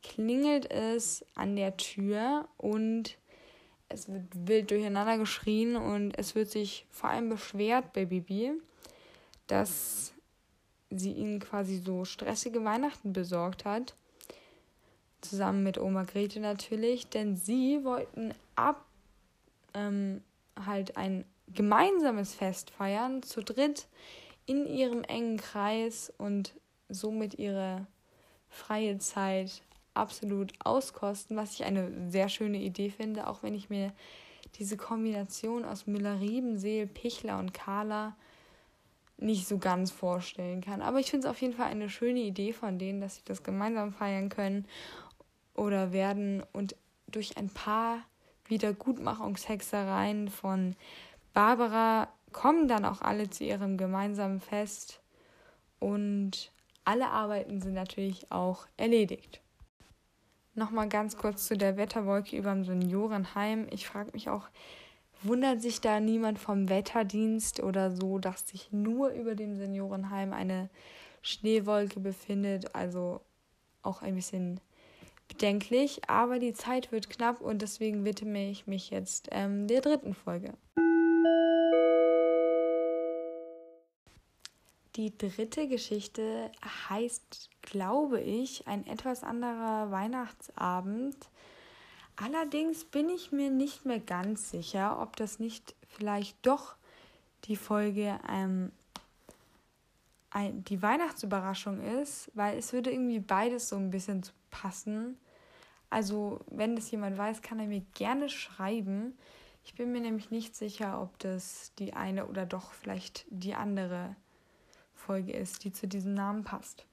klingelt 0.03 0.71
es 0.71 1.25
an 1.35 1.57
der 1.57 1.77
Tür 1.77 2.49
und 2.57 3.17
es 3.89 4.09
wird 4.09 4.25
wild 4.35 4.71
durcheinander 4.71 5.19
geschrien 5.19 5.77
und 5.77 6.17
es 6.19 6.35
wird 6.35 6.51
sich 6.51 6.87
vor 6.91 7.11
allem 7.11 7.31
beschwert 7.31 7.93
bei 7.95 8.05
Bibi, 8.05 8.53
dass 9.47 10.13
sie 10.91 11.13
ihnen 11.13 11.41
quasi 11.41 11.79
so 11.79 12.05
stressige 12.05 12.65
Weihnachten 12.65 13.13
besorgt 13.13 13.65
hat 13.65 13.95
zusammen 15.21 15.63
mit 15.63 15.79
Oma 15.79 16.05
Grete 16.05 16.41
natürlich, 16.41 17.09
denn 17.09 17.37
sie 17.37 17.85
wollten 17.85 18.33
ab 18.57 18.85
ähm, 19.75 20.23
halt 20.65 20.97
ein 20.97 21.25
gemeinsames 21.49 22.35
Fest 22.35 22.71
feiern, 22.71 23.23
zu 23.23 23.43
dritt 23.43 23.87
in 24.47 24.67
ihrem 24.67 25.03
engen 25.05 25.37
Kreis 25.37 26.13
und 26.19 26.55
somit 26.89 27.39
ihre 27.39 27.87
freie 28.49 28.99
Zeit 28.99 29.63
absolut 29.95 30.53
auskosten, 30.65 31.37
was 31.37 31.55
ich 31.55 31.65
eine 31.65 32.11
sehr 32.11 32.29
schöne 32.29 32.59
Idee 32.59 32.91
finde, 32.91 33.27
auch 33.27 33.43
wenn 33.43 33.55
ich 33.55 33.69
mir 33.69 33.93
diese 34.55 34.77
Kombination 34.77 35.65
aus 35.65 35.87
Müller-Riebenseel, 35.87 36.87
Pichler 36.87 37.39
und 37.39 37.53
Carla 37.53 38.17
nicht 39.19 39.49
so 39.49 39.59
ganz 39.59 39.91
vorstellen 39.91 40.61
kann. 40.61 40.81
Aber 40.81 41.01
ich 41.01 41.11
finde 41.11 41.27
es 41.27 41.31
auf 41.31 41.41
jeden 41.43 41.55
Fall 41.55 41.67
eine 41.67 41.91
schöne 41.91 42.21
Idee 42.21 42.53
von 42.53 42.79
denen, 42.79 43.01
dass 43.01 43.17
sie 43.17 43.23
das 43.25 43.43
gemeinsam 43.43 43.93
feiern 43.93 44.29
können 44.29 44.67
oder 45.59 45.93
werden 45.93 46.43
und 46.53 46.77
durch 47.09 47.37
ein 47.37 47.51
paar 47.51 47.99
Wiedergutmachungshexereien 48.47 50.29
von 50.29 50.77
Barbara 51.35 52.09
kommen 52.33 52.69
dann 52.69 52.85
auch 52.85 53.03
alle 53.03 53.29
zu 53.29 53.45
ihrem 53.45 53.77
gemeinsamen 53.77 54.41
Fest 54.41 55.01
und 55.81 56.53
alle 56.85 57.11
Arbeiten 57.11 57.61
sind 57.61 57.75
natürlich 57.75 58.31
auch 58.31 58.67
erledigt. 58.77 59.41
Nochmal 60.55 60.89
ganz 60.89 61.17
kurz 61.17 61.47
zu 61.47 61.57
der 61.57 61.77
Wetterwolke 61.77 62.37
über 62.37 62.53
dem 62.53 62.65
Seniorenheim. 62.65 63.69
Ich 63.71 63.87
frage 63.87 64.11
mich 64.13 64.29
auch, 64.29 64.49
wundert 65.23 65.63
sich 65.63 65.81
da 65.81 66.01
niemand 66.01 66.39
vom 66.39 66.69
Wetterdienst 66.69 67.61
oder 67.61 67.91
so, 67.91 68.19
dass 68.19 68.49
sich 68.49 68.73
nur 68.73 69.11
über 69.11 69.35
dem 69.35 69.57
Seniorenheim 69.57 70.33
eine 70.33 70.69
Schneewolke 71.23 72.01
befindet? 72.01 72.75
Also 72.75 73.21
auch 73.83 74.03
ein 74.03 74.15
bisschen 74.15 74.61
bedenklich, 75.29 76.09
aber 76.09 76.39
die 76.39 76.55
Zeit 76.55 76.91
wird 76.91 77.11
knapp 77.11 77.41
und 77.41 77.63
deswegen 77.63 78.05
widme 78.05 78.51
ich 78.51 78.67
mich 78.67 78.91
jetzt 78.91 79.29
ähm, 79.31 79.67
der 79.67 79.81
dritten 79.81 80.15
Folge. 80.15 80.55
Die 84.97 85.17
dritte 85.17 85.69
Geschichte 85.69 86.51
heißt, 86.89 87.51
glaube 87.63 88.21
ich, 88.21 88.67
ein 88.67 88.85
etwas 88.89 89.23
anderer 89.23 89.93
Weihnachtsabend. 89.93 91.17
Allerdings 92.17 92.85
bin 92.85 93.09
ich 93.09 93.31
mir 93.31 93.51
nicht 93.51 93.85
mehr 93.85 94.01
ganz 94.01 94.51
sicher, 94.51 95.01
ob 95.01 95.15
das 95.15 95.39
nicht 95.39 95.77
vielleicht 95.87 96.45
doch 96.45 96.75
die 97.45 97.55
Folge 97.55 98.19
ähm, 98.29 98.73
die 100.35 100.83
Weihnachtsüberraschung 100.83 101.81
ist, 101.81 102.31
weil 102.35 102.59
es 102.59 102.73
würde 102.73 102.91
irgendwie 102.91 103.21
beides 103.21 103.69
so 103.69 103.77
ein 103.77 103.91
bisschen 103.91 104.25
passen. 104.51 105.17
Also, 105.91 106.41
wenn 106.51 106.77
das 106.77 106.91
jemand 106.91 107.17
weiß, 107.17 107.43
kann 107.43 107.59
er 107.59 107.67
mir 107.67 107.83
gerne 107.95 108.29
schreiben. 108.29 109.17
Ich 109.65 109.75
bin 109.75 109.93
mir 109.93 110.01
nämlich 110.01 110.31
nicht 110.31 110.55
sicher, 110.55 111.01
ob 111.01 111.19
das 111.19 111.73
die 111.79 111.95
eine 111.95 112.27
oder 112.27 112.47
doch 112.47 112.73
vielleicht 112.73 113.27
die 113.31 113.55
andere 113.55 114.15
Folge 114.95 115.33
ist, 115.33 115.65
die 115.65 115.73
zu 115.73 115.87
diesem 115.87 116.15
Namen 116.15 116.45
passt. 116.45 116.87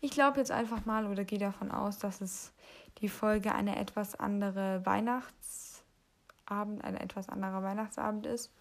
Ich 0.00 0.10
glaube 0.10 0.38
jetzt 0.38 0.50
einfach 0.50 0.84
mal 0.84 1.06
oder 1.06 1.24
gehe 1.24 1.38
davon 1.38 1.70
aus, 1.70 1.98
dass 1.98 2.20
es 2.20 2.52
die 2.98 3.08
Folge 3.08 3.54
eine 3.54 3.76
etwas 3.76 4.14
andere 4.14 4.84
Weihnachtsabend, 4.84 6.84
ein 6.84 6.96
etwas 6.96 7.28
anderer 7.28 7.62
Weihnachtsabend 7.62 8.26
ist. 8.26 8.52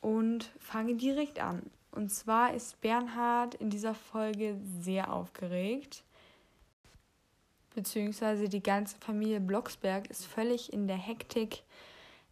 Und 0.00 0.52
fange 0.58 0.96
direkt 0.96 1.40
an. 1.40 1.70
Und 1.92 2.10
zwar 2.10 2.54
ist 2.54 2.80
Bernhard 2.80 3.54
in 3.54 3.70
dieser 3.70 3.94
Folge 3.94 4.58
sehr 4.80 5.12
aufgeregt. 5.12 6.02
Beziehungsweise 7.74 8.48
die 8.48 8.62
ganze 8.62 8.96
Familie 8.98 9.40
Blocksberg 9.40 10.08
ist 10.10 10.26
völlig 10.26 10.72
in 10.72 10.86
der 10.86 10.96
Hektik 10.96 11.62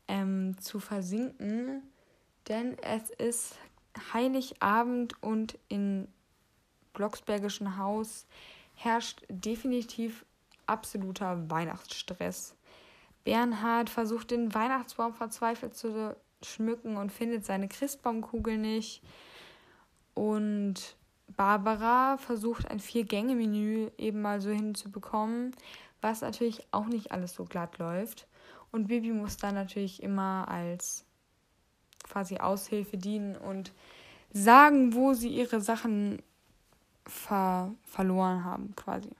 ähm, 0.08 0.56
zu 0.60 0.80
versinken. 0.80 1.82
Denn 2.48 2.76
es 2.78 3.10
ist 3.10 3.56
Heiligabend 4.12 5.20
und 5.22 5.58
in 5.68 6.08
Blocksbergischen 6.92 7.78
Haus 7.78 8.26
herrscht 8.74 9.22
definitiv 9.28 10.24
absoluter 10.66 11.50
Weihnachtsstress. 11.50 12.54
Bernhard 13.24 13.90
versucht 13.90 14.30
den 14.30 14.54
Weihnachtsbaum 14.54 15.14
verzweifelt 15.14 15.76
zu 15.76 16.16
schmücken 16.42 16.96
und 16.96 17.12
findet 17.12 17.44
seine 17.44 17.68
Christbaumkugel 17.68 18.56
nicht. 18.56 19.02
Und 20.14 20.96
Barbara 21.36 22.16
versucht 22.18 22.70
ein 22.70 22.80
Vier-Gänge-Menü 22.80 23.90
eben 23.98 24.22
mal 24.22 24.40
so 24.40 24.50
hinzubekommen, 24.50 25.54
was 26.00 26.22
natürlich 26.22 26.66
auch 26.72 26.86
nicht 26.86 27.12
alles 27.12 27.34
so 27.34 27.44
glatt 27.44 27.78
läuft. 27.78 28.26
Und 28.72 28.88
Bibi 28.88 29.10
muss 29.10 29.36
dann 29.36 29.54
natürlich 29.54 30.02
immer 30.02 30.46
als 30.48 31.04
quasi 32.04 32.38
Aushilfe 32.38 32.96
dienen 32.96 33.36
und 33.36 33.72
sagen, 34.32 34.94
wo 34.94 35.12
sie 35.14 35.28
ihre 35.28 35.60
Sachen 35.60 36.22
ver 37.06 37.74
verloren 37.84 38.44
haben, 38.44 38.74
quasi. 38.76 39.10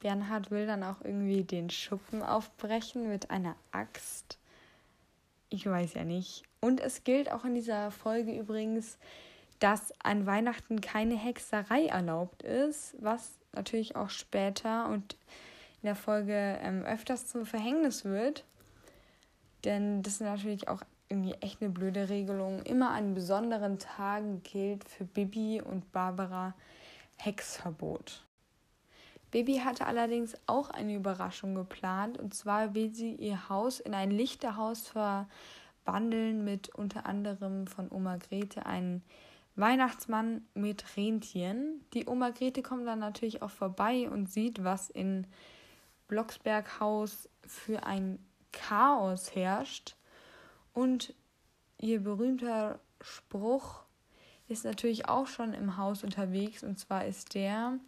Bernhard 0.00 0.50
will 0.50 0.66
dann 0.66 0.84
auch 0.84 1.00
irgendwie 1.02 1.42
den 1.42 1.70
Schuppen 1.70 2.22
aufbrechen 2.22 3.08
mit 3.08 3.30
einer 3.30 3.56
Axt. 3.72 4.38
Ich 5.48 5.66
weiß 5.66 5.94
ja 5.94 6.04
nicht. 6.04 6.44
Und 6.60 6.80
es 6.80 7.02
gilt 7.02 7.30
auch 7.30 7.44
in 7.44 7.54
dieser 7.54 7.90
Folge 7.90 8.36
übrigens, 8.36 8.98
dass 9.58 9.92
an 10.02 10.26
Weihnachten 10.26 10.80
keine 10.80 11.16
Hexerei 11.16 11.86
erlaubt 11.86 12.42
ist, 12.42 12.94
was 13.00 13.38
natürlich 13.52 13.96
auch 13.96 14.10
später 14.10 14.88
und 14.88 15.16
in 15.82 15.86
der 15.86 15.96
Folge 15.96 16.58
ähm, 16.62 16.84
öfters 16.84 17.26
zum 17.26 17.46
Verhängnis 17.46 18.04
wird. 18.04 18.44
Denn 19.64 20.02
das 20.02 20.14
ist 20.14 20.20
natürlich 20.20 20.68
auch 20.68 20.82
irgendwie 21.08 21.34
echt 21.34 21.62
eine 21.62 21.70
blöde 21.70 22.08
Regelung. 22.08 22.62
Immer 22.62 22.90
an 22.90 23.14
besonderen 23.14 23.78
Tagen 23.78 24.42
gilt 24.42 24.88
für 24.88 25.04
Bibi 25.04 25.62
und 25.62 25.92
Barbara 25.92 26.54
Hexverbot. 27.16 28.24
Bibi 29.30 29.58
hatte 29.58 29.86
allerdings 29.86 30.34
auch 30.46 30.70
eine 30.70 30.94
Überraschung 30.94 31.54
geplant 31.54 32.18
und 32.18 32.34
zwar 32.34 32.74
will 32.74 32.94
sie 32.94 33.14
ihr 33.14 33.48
Haus 33.48 33.80
in 33.80 33.94
ein 33.94 34.10
Lichterhaus 34.10 34.88
verwandeln 34.88 36.44
mit 36.44 36.74
unter 36.74 37.06
anderem 37.06 37.66
von 37.66 37.90
Oma 37.90 38.16
Grete 38.16 38.66
einen 38.66 39.02
Weihnachtsmann 39.56 40.46
mit 40.54 40.96
Rentieren. 40.96 41.84
Die 41.94 42.06
Oma 42.06 42.30
Grete 42.30 42.62
kommt 42.62 42.86
dann 42.86 42.98
natürlich 42.98 43.42
auch 43.42 43.50
vorbei 43.50 44.08
und 44.08 44.30
sieht, 44.30 44.62
was 44.62 44.90
in 44.90 45.26
Blocksberg 46.08 46.78
Haus 46.78 47.28
für 47.46 47.84
ein 47.84 48.18
Chaos 48.52 49.34
herrscht 49.34 49.96
und 50.72 51.14
ihr 51.78 52.00
berühmter 52.00 52.80
Spruch 53.00 53.82
ist 54.48 54.64
natürlich 54.64 55.08
auch 55.08 55.26
schon 55.26 55.54
im 55.54 55.76
Haus 55.76 56.04
unterwegs. 56.04 56.62
Und 56.62 56.78
zwar 56.78 57.06
ist 57.06 57.34
der, 57.34 57.78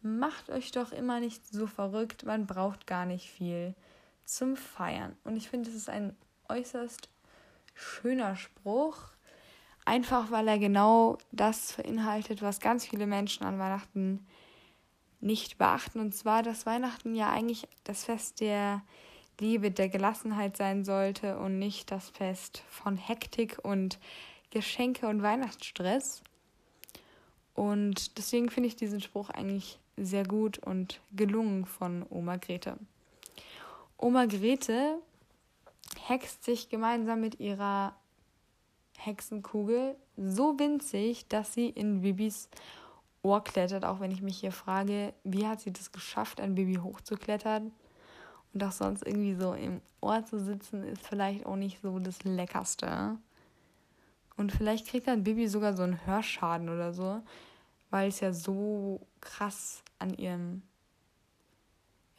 macht 0.00 0.50
euch 0.50 0.72
doch 0.72 0.92
immer 0.92 1.20
nicht 1.20 1.46
so 1.46 1.66
verrückt, 1.66 2.24
man 2.24 2.46
braucht 2.46 2.86
gar 2.86 3.06
nicht 3.06 3.30
viel 3.30 3.74
zum 4.24 4.56
Feiern. 4.56 5.16
Und 5.24 5.36
ich 5.36 5.48
finde, 5.48 5.68
es 5.68 5.76
ist 5.76 5.90
ein 5.90 6.16
äußerst 6.48 7.08
schöner 7.74 8.36
Spruch. 8.36 9.10
Einfach 9.84 10.30
weil 10.30 10.46
er 10.48 10.58
genau 10.58 11.18
das 11.32 11.74
beinhaltet, 11.74 12.40
was 12.40 12.60
ganz 12.60 12.86
viele 12.86 13.06
Menschen 13.06 13.44
an 13.44 13.58
Weihnachten 13.58 14.24
nicht 15.20 15.58
beachten. 15.58 16.00
Und 16.00 16.14
zwar, 16.14 16.42
dass 16.42 16.66
Weihnachten 16.66 17.14
ja 17.14 17.30
eigentlich 17.30 17.66
das 17.84 18.04
Fest 18.04 18.40
der 18.40 18.82
Liebe, 19.40 19.70
der 19.70 19.88
Gelassenheit 19.88 20.56
sein 20.56 20.84
sollte 20.84 21.38
und 21.38 21.58
nicht 21.58 21.90
das 21.90 22.10
Fest 22.10 22.62
von 22.68 22.96
Hektik 22.96 23.58
und 23.62 23.98
Geschenke 24.50 25.08
und 25.08 25.22
Weihnachtsstress. 25.22 26.22
Und 27.54 28.18
deswegen 28.18 28.50
finde 28.50 28.68
ich 28.68 28.76
diesen 28.76 29.00
Spruch 29.00 29.30
eigentlich 29.30 29.78
sehr 29.96 30.24
gut 30.24 30.58
und 30.58 31.00
gelungen 31.12 31.66
von 31.66 32.04
Oma 32.08 32.36
Grete. 32.36 32.78
Oma 33.98 34.26
Grete 34.26 34.98
hext 36.06 36.44
sich 36.44 36.68
gemeinsam 36.68 37.20
mit 37.20 37.40
ihrer 37.40 37.94
Hexenkugel 39.04 39.96
so 40.16 40.58
winzig, 40.58 41.28
dass 41.28 41.54
sie 41.54 41.68
in 41.68 42.02
Bibis 42.02 42.48
Ohr 43.22 43.42
klettert, 43.44 43.84
auch 43.84 44.00
wenn 44.00 44.10
ich 44.10 44.20
mich 44.20 44.38
hier 44.38 44.52
frage, 44.52 45.14
wie 45.22 45.46
hat 45.46 45.60
sie 45.60 45.72
das 45.72 45.92
geschafft, 45.92 46.40
ein 46.40 46.54
Baby 46.54 46.74
hochzuklettern? 46.74 47.72
Und 48.52 48.64
auch 48.64 48.72
sonst 48.72 49.06
irgendwie 49.06 49.34
so 49.34 49.54
im 49.54 49.80
Ohr 50.00 50.24
zu 50.24 50.38
sitzen, 50.40 50.84
ist 50.84 51.06
vielleicht 51.06 51.46
auch 51.46 51.56
nicht 51.56 51.80
so 51.80 51.98
das 51.98 52.24
Leckerste. 52.24 53.16
Und 54.36 54.52
vielleicht 54.52 54.88
kriegt 54.88 55.06
dann 55.06 55.24
Bibi 55.24 55.48
sogar 55.48 55.74
so 55.74 55.84
einen 55.84 56.04
Hörschaden 56.04 56.68
oder 56.68 56.92
so, 56.92 57.22
weil 57.90 58.08
es 58.08 58.20
ja 58.20 58.32
so 58.32 59.00
krass 59.20 59.82
an 59.98 60.14
ihrem 60.14 60.62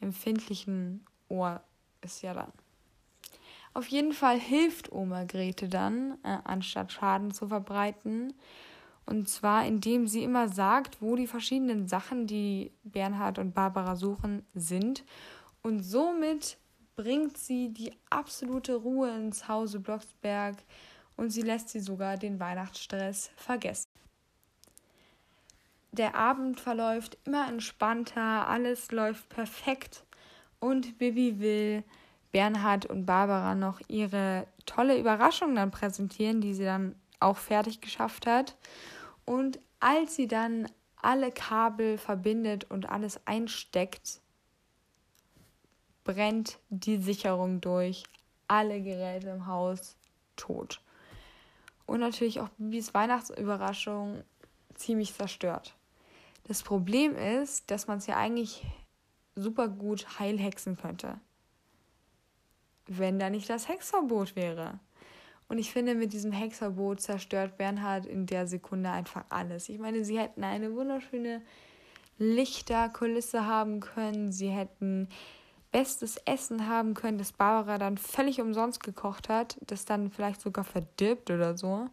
empfindlichen 0.00 1.04
Ohr 1.28 1.62
ist 2.00 2.22
ja 2.22 2.34
dann. 2.34 2.52
Auf 3.74 3.88
jeden 3.88 4.12
Fall 4.12 4.38
hilft 4.38 4.92
Oma 4.92 5.24
Grete 5.24 5.68
dann, 5.68 6.16
äh, 6.22 6.38
anstatt 6.44 6.92
Schaden 6.92 7.32
zu 7.32 7.48
verbreiten. 7.48 8.32
Und 9.04 9.28
zwar, 9.28 9.66
indem 9.66 10.06
sie 10.06 10.22
immer 10.22 10.48
sagt, 10.48 11.02
wo 11.02 11.16
die 11.16 11.26
verschiedenen 11.26 11.88
Sachen, 11.88 12.26
die 12.28 12.70
Bernhard 12.84 13.38
und 13.38 13.52
Barbara 13.52 13.96
suchen, 13.96 14.46
sind. 14.54 15.04
Und 15.62 15.82
somit 15.82 16.56
bringt 16.94 17.36
sie 17.36 17.70
die 17.70 17.92
absolute 18.08 18.76
Ruhe 18.76 19.10
ins 19.10 19.48
Hause 19.48 19.80
Blocksberg 19.80 20.56
und 21.16 21.30
sie 21.30 21.42
lässt 21.42 21.68
sie 21.68 21.80
sogar 21.80 22.16
den 22.16 22.38
Weihnachtsstress 22.38 23.30
vergessen. 23.36 23.90
Der 25.90 26.14
Abend 26.14 26.60
verläuft 26.60 27.18
immer 27.24 27.48
entspannter, 27.48 28.48
alles 28.48 28.90
läuft 28.90 29.28
perfekt 29.28 30.04
und 30.60 30.98
Bibi 30.98 31.40
will 31.40 31.84
Bernhard 32.34 32.86
und 32.86 33.06
Barbara 33.06 33.54
noch 33.54 33.80
ihre 33.86 34.48
tolle 34.66 34.98
Überraschung 34.98 35.54
dann 35.54 35.70
präsentieren, 35.70 36.40
die 36.40 36.52
sie 36.52 36.64
dann 36.64 36.96
auch 37.20 37.36
fertig 37.36 37.80
geschafft 37.80 38.26
hat. 38.26 38.56
Und 39.24 39.60
als 39.78 40.16
sie 40.16 40.26
dann 40.26 40.68
alle 40.96 41.30
Kabel 41.30 41.96
verbindet 41.96 42.64
und 42.64 42.88
alles 42.88 43.24
einsteckt, 43.24 44.20
brennt 46.02 46.58
die 46.70 46.96
Sicherung 46.96 47.60
durch. 47.60 48.02
Alle 48.48 48.82
Geräte 48.82 49.28
im 49.28 49.46
Haus 49.46 49.96
tot. 50.34 50.80
Und 51.86 52.00
natürlich 52.00 52.40
auch 52.40 52.48
Bibis 52.58 52.94
Weihnachtsüberraschung 52.94 54.24
ziemlich 54.74 55.14
zerstört. 55.14 55.76
Das 56.48 56.64
Problem 56.64 57.14
ist, 57.14 57.70
dass 57.70 57.86
man 57.86 57.98
es 57.98 58.08
ja 58.08 58.16
eigentlich 58.16 58.66
super 59.36 59.68
gut 59.68 60.18
heilhexen 60.18 60.76
könnte. 60.76 61.20
Wenn 62.86 63.18
da 63.18 63.30
nicht 63.30 63.48
das 63.48 63.68
Hexverbot 63.68 64.36
wäre. 64.36 64.78
Und 65.48 65.58
ich 65.58 65.72
finde, 65.72 65.94
mit 65.94 66.12
diesem 66.12 66.32
Hexverbot 66.32 67.00
zerstört 67.00 67.56
Bernhard 67.56 68.06
in 68.06 68.26
der 68.26 68.46
Sekunde 68.46 68.90
einfach 68.90 69.24
alles. 69.28 69.68
Ich 69.68 69.78
meine, 69.78 70.04
sie 70.04 70.18
hätten 70.18 70.42
eine 70.42 70.74
wunderschöne 70.74 71.42
Lichterkulisse 72.18 73.46
haben 73.46 73.80
können. 73.80 74.32
Sie 74.32 74.48
hätten 74.48 75.08
bestes 75.74 76.18
Essen 76.18 76.68
haben 76.68 76.94
können, 76.94 77.18
das 77.18 77.32
Barbara 77.32 77.78
dann 77.78 77.98
völlig 77.98 78.40
umsonst 78.40 78.84
gekocht 78.84 79.28
hat, 79.28 79.58
das 79.66 79.84
dann 79.84 80.08
vielleicht 80.08 80.40
sogar 80.40 80.62
verdirbt 80.62 81.32
oder 81.32 81.58
so. 81.58 81.88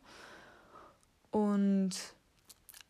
Und 1.32 1.92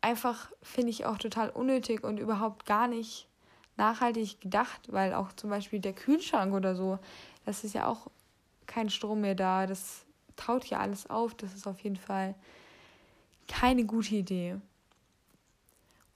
einfach 0.02 0.52
finde 0.60 0.90
ich 0.90 1.06
auch 1.06 1.16
total 1.16 1.48
unnötig 1.48 2.04
und 2.04 2.18
überhaupt 2.18 2.66
gar 2.66 2.88
nicht 2.88 3.26
nachhaltig 3.78 4.42
gedacht, 4.42 4.92
weil 4.92 5.14
auch 5.14 5.32
zum 5.32 5.48
Beispiel 5.48 5.80
der 5.80 5.94
Kühlschrank 5.94 6.52
oder 6.52 6.74
so, 6.74 6.98
das 7.44 7.64
ist 7.64 7.74
ja 7.74 7.86
auch 7.86 8.08
kein 8.66 8.90
Strom 8.90 9.20
mehr 9.20 9.34
da, 9.34 9.66
das 9.66 10.04
taut 10.36 10.64
ja 10.66 10.78
alles 10.78 11.08
auf. 11.08 11.34
Das 11.34 11.54
ist 11.54 11.66
auf 11.66 11.80
jeden 11.80 11.96
Fall 11.96 12.34
keine 13.48 13.84
gute 13.84 14.14
Idee. 14.14 14.56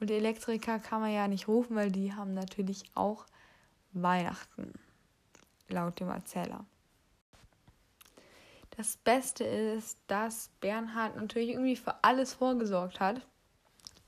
Und 0.01 0.11
Elektriker 0.11 0.79
kann 0.79 1.01
man 1.01 1.13
ja 1.13 1.27
nicht 1.29 1.49
rufen, 1.49 1.77
weil 1.77 1.91
die 1.91 2.13
haben 2.13 2.35
natürlich 2.35 2.85
auch 2.95 3.27
Weihnachten, 3.93 4.73
laut 5.69 5.99
dem 6.01 6.11
Erzähler. 6.11 6.65
Das 8.77 8.99
Beste 8.99 9.45
ist, 9.45 9.99
dass 10.07 10.51
Bernhard 10.61 11.17
natürlich 11.17 11.51
irgendwie 11.51 11.77
für 11.77 11.95
alles 12.05 12.35
vorgesorgt 12.35 13.01
hat. 13.01 13.27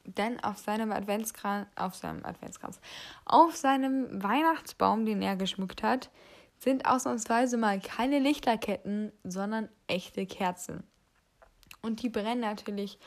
Denn 0.04 0.42
auf 0.42 0.58
seinem 0.58 0.92
Adventskranz, 0.92 1.68
auf 1.76 1.94
seinem 1.94 2.24
Adventskranz, 2.24 2.80
auf 3.26 3.56
seinem 3.56 4.22
Weihnachtsbaum, 4.22 5.04
den 5.04 5.20
er 5.20 5.36
geschmückt 5.36 5.82
hat, 5.82 6.10
sind 6.58 6.86
ausnahmsweise 6.86 7.56
mal 7.56 7.80
keine 7.80 8.18
Lichterketten, 8.18 9.12
sondern 9.24 9.68
echte 9.86 10.26
Kerzen. 10.26 10.84
Und 11.82 12.02
die 12.02 12.08
brennen 12.08 12.40
natürlich 12.40 12.98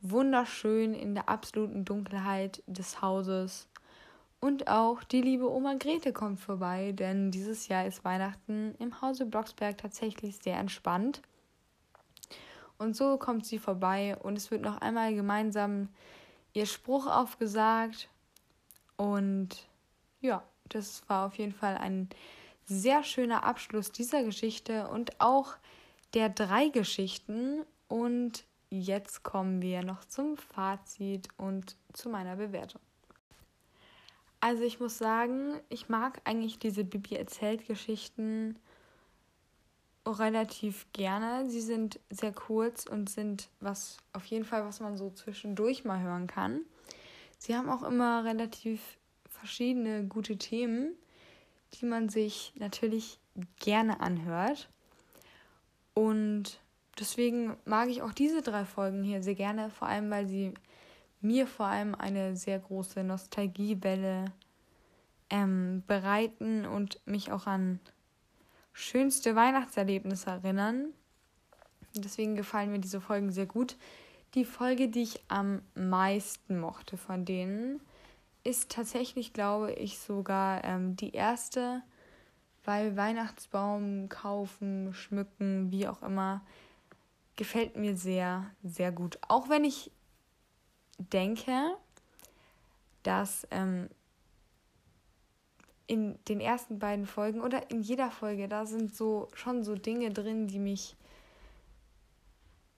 wunderschön 0.00 0.94
in 0.94 1.14
der 1.14 1.28
absoluten 1.28 1.84
Dunkelheit 1.84 2.62
des 2.66 3.02
Hauses. 3.02 3.68
Und 4.40 4.68
auch 4.68 5.04
die 5.04 5.20
liebe 5.20 5.50
Oma 5.50 5.74
Grete 5.74 6.12
kommt 6.12 6.40
vorbei, 6.40 6.92
denn 6.92 7.30
dieses 7.30 7.68
Jahr 7.68 7.86
ist 7.86 8.04
Weihnachten 8.04 8.74
im 8.78 9.02
Hause 9.02 9.26
Blocksberg 9.26 9.76
tatsächlich 9.76 10.38
sehr 10.38 10.58
entspannt. 10.58 11.20
Und 12.78 12.96
so 12.96 13.18
kommt 13.18 13.44
sie 13.44 13.58
vorbei 13.58 14.16
und 14.16 14.38
es 14.38 14.50
wird 14.50 14.62
noch 14.62 14.80
einmal 14.80 15.14
gemeinsam 15.14 15.90
ihr 16.54 16.64
Spruch 16.64 17.06
aufgesagt. 17.06 18.08
Und 18.96 19.68
ja, 20.20 20.42
das 20.70 21.06
war 21.08 21.26
auf 21.26 21.36
jeden 21.36 21.52
Fall 21.52 21.76
ein 21.76 22.08
sehr 22.70 23.02
schöner 23.02 23.44
Abschluss 23.44 23.90
dieser 23.90 24.22
Geschichte 24.22 24.88
und 24.88 25.20
auch 25.20 25.56
der 26.14 26.28
drei 26.28 26.68
Geschichten. 26.68 27.64
Und 27.88 28.44
jetzt 28.70 29.24
kommen 29.24 29.60
wir 29.60 29.82
noch 29.82 30.04
zum 30.04 30.36
Fazit 30.36 31.28
und 31.36 31.76
zu 31.92 32.08
meiner 32.08 32.36
Bewertung. 32.36 32.80
Also 34.38 34.62
ich 34.62 34.80
muss 34.80 34.96
sagen, 34.96 35.60
ich 35.68 35.88
mag 35.88 36.22
eigentlich 36.24 36.58
diese 36.58 36.84
Bibi 36.84 37.16
erzählt 37.16 37.66
Geschichten 37.66 38.56
relativ 40.06 40.86
gerne. 40.92 41.50
Sie 41.50 41.60
sind 41.60 42.00
sehr 42.08 42.32
kurz 42.32 42.86
und 42.86 43.10
sind 43.10 43.50
was 43.58 43.98
auf 44.12 44.24
jeden 44.26 44.44
Fall, 44.44 44.64
was 44.64 44.80
man 44.80 44.96
so 44.96 45.10
zwischendurch 45.10 45.84
mal 45.84 46.00
hören 46.00 46.26
kann. 46.26 46.62
Sie 47.36 47.54
haben 47.54 47.68
auch 47.68 47.82
immer 47.82 48.24
relativ 48.24 48.80
verschiedene 49.28 50.04
gute 50.04 50.38
Themen 50.38 50.94
die 51.74 51.86
man 51.86 52.08
sich 52.08 52.52
natürlich 52.56 53.18
gerne 53.58 54.00
anhört. 54.00 54.68
Und 55.94 56.60
deswegen 56.98 57.56
mag 57.64 57.88
ich 57.88 58.02
auch 58.02 58.12
diese 58.12 58.42
drei 58.42 58.64
Folgen 58.64 59.02
hier 59.02 59.22
sehr 59.22 59.34
gerne, 59.34 59.70
vor 59.70 59.88
allem 59.88 60.10
weil 60.10 60.26
sie 60.26 60.54
mir 61.20 61.46
vor 61.46 61.66
allem 61.66 61.94
eine 61.94 62.36
sehr 62.36 62.58
große 62.58 63.04
Nostalgiewelle 63.04 64.26
ähm, 65.28 65.82
bereiten 65.86 66.66
und 66.66 67.00
mich 67.06 67.30
auch 67.30 67.46
an 67.46 67.80
schönste 68.72 69.36
Weihnachtserlebnisse 69.36 70.30
erinnern. 70.30 70.92
Deswegen 71.94 72.36
gefallen 72.36 72.72
mir 72.72 72.78
diese 72.78 73.00
Folgen 73.00 73.30
sehr 73.30 73.46
gut. 73.46 73.76
Die 74.34 74.44
Folge, 74.44 74.88
die 74.88 75.02
ich 75.02 75.20
am 75.28 75.62
meisten 75.74 76.60
mochte 76.60 76.96
von 76.96 77.24
denen, 77.24 77.80
ist 78.44 78.70
tatsächlich, 78.70 79.32
glaube 79.32 79.72
ich, 79.72 79.98
sogar 79.98 80.64
ähm, 80.64 80.96
die 80.96 81.12
erste, 81.12 81.82
weil 82.64 82.96
Weihnachtsbaum 82.96 84.08
kaufen, 84.08 84.92
schmücken, 84.94 85.70
wie 85.70 85.88
auch 85.88 86.02
immer, 86.02 86.42
gefällt 87.36 87.76
mir 87.76 87.96
sehr, 87.96 88.50
sehr 88.62 88.92
gut. 88.92 89.18
Auch 89.28 89.48
wenn 89.48 89.64
ich 89.64 89.90
denke, 90.98 91.76
dass 93.02 93.46
ähm, 93.50 93.88
in 95.86 96.18
den 96.28 96.40
ersten 96.40 96.78
beiden 96.78 97.06
Folgen 97.06 97.40
oder 97.40 97.70
in 97.70 97.82
jeder 97.82 98.10
Folge, 98.10 98.46
da 98.46 98.66
sind 98.66 98.94
so 98.94 99.28
schon 99.34 99.64
so 99.64 99.74
Dinge 99.74 100.10
drin, 100.10 100.46
die 100.46 100.58
mich 100.58 100.96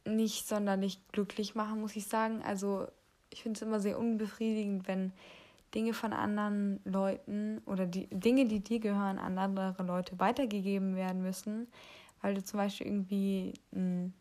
nicht 0.04 0.48
sonderlich 0.48 0.98
glücklich 1.08 1.54
machen, 1.54 1.80
muss 1.80 1.96
ich 1.96 2.06
sagen. 2.06 2.42
Also 2.42 2.86
ich 3.30 3.42
finde 3.42 3.58
es 3.58 3.62
immer 3.62 3.80
sehr 3.80 3.98
unbefriedigend, 3.98 4.88
wenn 4.88 5.12
Dinge 5.74 5.94
von 5.94 6.12
anderen 6.12 6.80
Leuten 6.84 7.62
oder 7.66 7.86
die 7.86 8.06
Dinge, 8.08 8.46
die 8.46 8.60
dir 8.60 8.80
gehören, 8.80 9.18
an 9.18 9.38
andere 9.38 9.82
Leute 9.82 10.18
weitergegeben 10.18 10.96
werden 10.96 11.22
müssen, 11.22 11.68
weil 12.20 12.34
du 12.34 12.44
zum 12.44 12.58
Beispiel 12.58 12.86
irgendwie 12.86 13.54
einen 13.74 14.14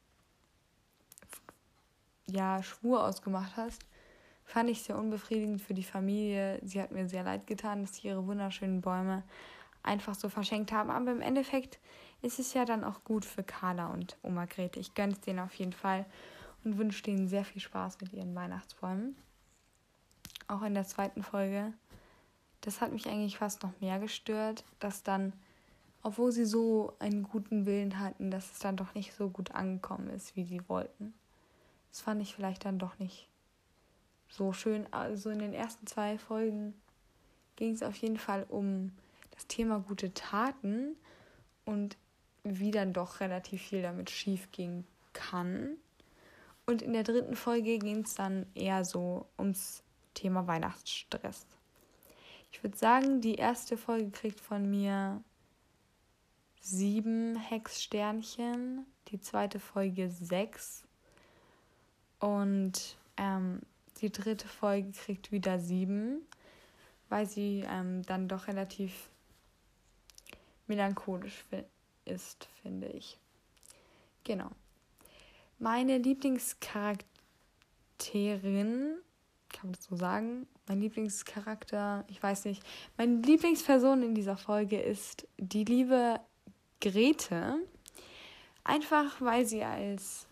ja, 2.27 2.63
Schwur 2.63 3.05
ausgemacht 3.05 3.57
hast, 3.57 3.81
fand 4.43 4.69
ich 4.69 4.81
sehr 4.81 4.97
unbefriedigend 4.97 5.61
für 5.61 5.73
die 5.73 5.83
Familie. 5.83 6.59
Sie 6.63 6.81
hat 6.81 6.91
mir 6.91 7.07
sehr 7.07 7.23
leid 7.23 7.47
getan, 7.47 7.81
dass 7.81 7.95
sie 7.95 8.07
ihre 8.07 8.25
wunderschönen 8.25 8.81
Bäume 8.81 9.23
einfach 9.83 10.15
so 10.15 10.29
verschenkt 10.29 10.71
haben. 10.71 10.89
Aber 10.89 11.11
im 11.11 11.21
Endeffekt 11.21 11.79
ist 12.21 12.39
es 12.39 12.53
ja 12.53 12.65
dann 12.65 12.83
auch 12.83 13.03
gut 13.03 13.25
für 13.25 13.43
Carla 13.43 13.87
und 13.87 14.17
Oma 14.21 14.45
Grete. 14.45 14.79
Ich 14.79 14.93
gönne 14.93 15.13
es 15.13 15.21
denen 15.21 15.39
auf 15.39 15.53
jeden 15.55 15.73
Fall 15.73 16.05
und 16.63 16.77
wünsche 16.77 17.03
denen 17.03 17.27
sehr 17.27 17.43
viel 17.43 17.61
Spaß 17.61 17.99
mit 18.01 18.13
ihren 18.13 18.35
Weihnachtsbäumen 18.35 19.15
auch 20.51 20.61
in 20.61 20.73
der 20.73 20.85
zweiten 20.85 21.23
Folge, 21.23 21.73
das 22.61 22.81
hat 22.81 22.91
mich 22.91 23.07
eigentlich 23.07 23.37
fast 23.37 23.63
noch 23.63 23.71
mehr 23.79 23.99
gestört, 23.99 24.63
dass 24.79 25.03
dann, 25.03 25.33
obwohl 26.03 26.31
sie 26.31 26.45
so 26.45 26.93
einen 26.99 27.23
guten 27.23 27.65
Willen 27.65 27.99
hatten, 27.99 28.29
dass 28.29 28.51
es 28.51 28.59
dann 28.59 28.77
doch 28.77 28.93
nicht 28.93 29.13
so 29.13 29.29
gut 29.29 29.51
angekommen 29.51 30.09
ist, 30.09 30.35
wie 30.35 30.45
sie 30.45 30.61
wollten. 30.69 31.13
Das 31.91 32.01
fand 32.01 32.21
ich 32.21 32.35
vielleicht 32.35 32.65
dann 32.65 32.79
doch 32.79 32.99
nicht 32.99 33.27
so 34.29 34.53
schön. 34.53 34.85
Also 34.91 35.29
in 35.29 35.39
den 35.39 35.53
ersten 35.53 35.87
zwei 35.87 36.17
Folgen 36.17 36.73
ging 37.55 37.73
es 37.73 37.83
auf 37.83 37.95
jeden 37.95 38.17
Fall 38.17 38.45
um 38.47 38.91
das 39.31 39.47
Thema 39.47 39.79
gute 39.79 40.13
Taten 40.13 40.95
und 41.65 41.97
wie 42.43 42.71
dann 42.71 42.93
doch 42.93 43.19
relativ 43.19 43.61
viel 43.61 43.81
damit 43.81 44.09
schief 44.09 44.51
gehen 44.51 44.85
kann. 45.13 45.77
Und 46.65 46.81
in 46.81 46.93
der 46.93 47.03
dritten 47.03 47.35
Folge 47.35 47.79
ging 47.79 48.03
es 48.03 48.15
dann 48.15 48.45
eher 48.55 48.85
so 48.85 49.25
ums 49.37 49.83
Thema 50.13 50.47
Weihnachtsstress. 50.47 51.45
Ich 52.51 52.63
würde 52.63 52.77
sagen, 52.77 53.21
die 53.21 53.35
erste 53.35 53.77
Folge 53.77 54.11
kriegt 54.11 54.39
von 54.39 54.69
mir 54.69 55.23
sieben 56.59 57.35
Hexsternchen, 57.35 58.85
die 59.07 59.19
zweite 59.19 59.59
Folge 59.59 60.09
sechs. 60.09 60.83
Und 62.19 62.97
Ähm, 63.17 63.61
die 63.97 64.11
dritte 64.11 64.47
Folge 64.47 64.91
kriegt 64.93 65.31
wieder 65.31 65.59
sieben, 65.59 66.25
weil 67.09 67.27
sie 67.27 67.63
ähm, 67.67 68.01
dann 68.03 68.27
doch 68.27 68.47
relativ 68.47 69.09
melancholisch 70.65 71.45
ist, 72.05 72.47
finde 72.63 72.87
ich. 72.87 73.19
Genau. 74.23 74.49
Meine 75.59 75.99
Lieblingscharakterin, 75.99 78.95
kann 79.51 79.69
man 79.69 79.73
das 79.73 79.85
so 79.85 79.95
sagen? 79.95 80.47
Mein 80.67 80.81
Lieblingscharakter, 80.81 82.05
ich 82.07 82.21
weiß 82.21 82.45
nicht. 82.45 82.63
Meine 82.97 83.17
Lieblingsperson 83.21 84.03
in 84.03 84.15
dieser 84.15 84.37
Folge 84.37 84.79
ist 84.79 85.27
die 85.37 85.63
liebe 85.63 86.19
Grete. 86.79 87.57
Einfach 88.63 89.21
weil 89.21 89.45
sie 89.45 89.63
als 89.63 90.27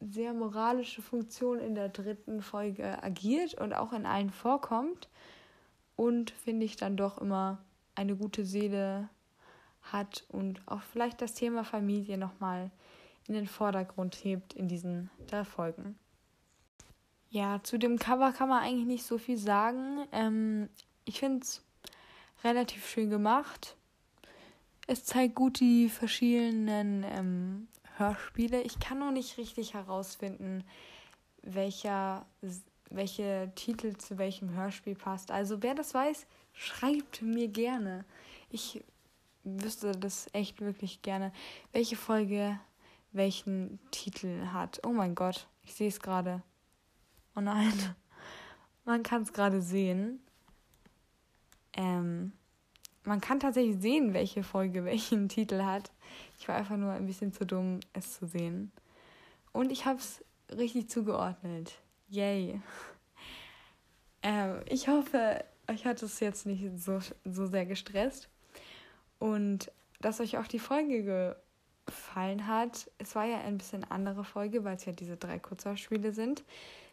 sehr 0.00 0.32
moralische 0.32 1.02
Funktion 1.02 1.60
in 1.60 1.74
der 1.74 1.88
dritten 1.88 2.42
Folge 2.42 3.02
agiert 3.02 3.54
und 3.54 3.72
auch 3.72 3.92
in 3.92 4.06
allen 4.06 4.30
vorkommt. 4.30 5.08
Und 5.96 6.30
finde 6.30 6.66
ich 6.66 6.76
dann 6.76 6.96
doch 6.96 7.18
immer 7.18 7.58
eine 7.94 8.16
gute 8.16 8.44
Seele 8.44 9.08
hat 9.82 10.24
und 10.28 10.62
auch 10.66 10.82
vielleicht 10.82 11.20
das 11.20 11.34
Thema 11.34 11.64
Familie 11.64 12.16
nochmal 12.18 12.70
in 13.28 13.34
den 13.34 13.46
Vordergrund 13.46 14.14
hebt 14.24 14.54
in 14.54 14.68
diesen 14.68 15.10
drei 15.26 15.44
Folgen. 15.44 15.98
Ja, 17.32 17.62
zu 17.62 17.78
dem 17.78 17.98
Cover 17.98 18.30
kann 18.32 18.50
man 18.50 18.62
eigentlich 18.62 18.86
nicht 18.86 19.06
so 19.06 19.16
viel 19.16 19.38
sagen. 19.38 20.06
Ähm, 20.12 20.68
ich 21.06 21.18
finde 21.18 21.40
es 21.40 21.64
relativ 22.44 22.86
schön 22.86 23.08
gemacht. 23.08 23.74
Es 24.86 25.06
zeigt 25.06 25.34
gut 25.34 25.58
die 25.58 25.88
verschiedenen 25.88 27.04
ähm, 27.04 27.68
Hörspiele. 27.96 28.60
Ich 28.60 28.78
kann 28.80 28.98
noch 28.98 29.12
nicht 29.12 29.38
richtig 29.38 29.72
herausfinden, 29.72 30.62
welcher, 31.40 32.26
welche 32.90 33.50
Titel 33.54 33.96
zu 33.96 34.18
welchem 34.18 34.54
Hörspiel 34.54 34.94
passt. 34.94 35.30
Also 35.30 35.62
wer 35.62 35.74
das 35.74 35.94
weiß, 35.94 36.26
schreibt 36.52 37.22
mir 37.22 37.48
gerne. 37.48 38.04
Ich 38.50 38.84
wüsste 39.42 39.92
das 39.92 40.26
echt 40.34 40.60
wirklich 40.60 41.00
gerne, 41.00 41.32
welche 41.72 41.96
Folge 41.96 42.60
welchen 43.12 43.78
Titel 43.90 44.48
hat. 44.52 44.82
Oh 44.84 44.92
mein 44.92 45.14
Gott, 45.14 45.46
ich 45.64 45.72
sehe 45.72 45.88
es 45.88 46.00
gerade. 46.00 46.42
Oh 47.34 47.40
nein, 47.40 47.72
man 48.84 49.02
kann 49.02 49.22
es 49.22 49.32
gerade 49.32 49.62
sehen. 49.62 50.20
Ähm, 51.74 52.32
man 53.04 53.20
kann 53.20 53.40
tatsächlich 53.40 53.80
sehen, 53.80 54.14
welche 54.14 54.42
Folge 54.42 54.84
welchen 54.84 55.28
Titel 55.30 55.62
hat. 55.62 55.90
Ich 56.38 56.48
war 56.48 56.56
einfach 56.56 56.76
nur 56.76 56.92
ein 56.92 57.06
bisschen 57.06 57.32
zu 57.32 57.46
dumm, 57.46 57.80
es 57.92 58.14
zu 58.18 58.26
sehen. 58.26 58.70
Und 59.52 59.72
ich 59.72 59.86
habe 59.86 59.98
es 59.98 60.24
richtig 60.50 60.88
zugeordnet. 60.88 61.78
Yay. 62.08 62.60
Ähm, 64.24 64.60
ich 64.66 64.86
hoffe, 64.86 65.44
euch 65.68 65.84
hat 65.84 66.00
es 66.00 66.20
jetzt 66.20 66.46
nicht 66.46 66.62
so, 66.78 67.00
so 67.24 67.46
sehr 67.46 67.66
gestresst 67.66 68.28
und 69.18 69.72
dass 70.00 70.20
euch 70.20 70.38
auch 70.38 70.46
die 70.46 70.60
Folge 70.60 71.36
gefallen 71.86 72.46
hat. 72.46 72.88
Es 72.98 73.16
war 73.16 73.24
ja 73.24 73.40
ein 73.40 73.58
bisschen 73.58 73.82
andere 73.90 74.22
Folge, 74.22 74.62
weil 74.62 74.76
es 74.76 74.84
ja 74.84 74.92
diese 74.92 75.16
drei 75.16 75.40
Kurzhörspiele 75.40 76.12
sind. 76.12 76.44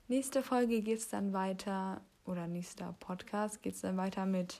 Nächste 0.09 0.41
Folge 0.41 0.81
geht 0.81 0.97
es 0.97 1.09
dann 1.09 1.33
weiter, 1.33 2.01
oder 2.25 2.47
nächster 2.47 2.95
Podcast 2.99 3.61
geht 3.61 3.75
es 3.75 3.81
dann 3.81 3.95
weiter 3.95 4.25
mit 4.25 4.59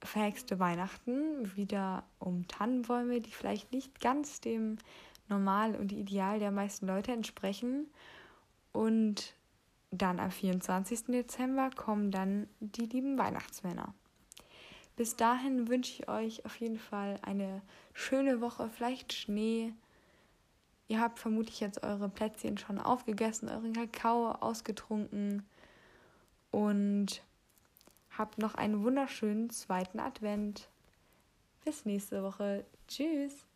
Verhexte 0.00 0.60
Weihnachten. 0.60 1.56
Wieder 1.56 2.04
um 2.20 2.46
Tannenbäume, 2.46 3.20
die 3.20 3.32
vielleicht 3.32 3.72
nicht 3.72 4.00
ganz 4.00 4.40
dem 4.40 4.78
Normal 5.28 5.74
und 5.74 5.90
Ideal 5.90 6.38
der 6.38 6.52
meisten 6.52 6.86
Leute 6.86 7.10
entsprechen. 7.10 7.88
Und 8.70 9.34
dann 9.90 10.20
am 10.20 10.30
24. 10.30 11.06
Dezember 11.06 11.70
kommen 11.74 12.12
dann 12.12 12.48
die 12.60 12.86
lieben 12.86 13.18
Weihnachtsmänner. 13.18 13.92
Bis 14.94 15.16
dahin 15.16 15.66
wünsche 15.66 15.94
ich 15.94 16.08
euch 16.08 16.44
auf 16.44 16.54
jeden 16.60 16.78
Fall 16.78 17.18
eine 17.22 17.62
schöne 17.94 18.40
Woche, 18.40 18.70
vielleicht 18.72 19.12
Schnee. 19.12 19.74
Ihr 20.90 21.00
habt 21.00 21.20
vermutlich 21.20 21.60
jetzt 21.60 21.84
eure 21.84 22.08
Plätzchen 22.08 22.58
schon 22.58 22.80
aufgegessen, 22.80 23.48
euren 23.48 23.72
Kakao 23.72 24.32
ausgetrunken 24.32 25.46
und 26.50 27.22
habt 28.18 28.38
noch 28.38 28.56
einen 28.56 28.82
wunderschönen 28.82 29.50
zweiten 29.50 30.00
Advent. 30.00 30.68
Bis 31.64 31.84
nächste 31.84 32.24
Woche. 32.24 32.64
Tschüss. 32.88 33.46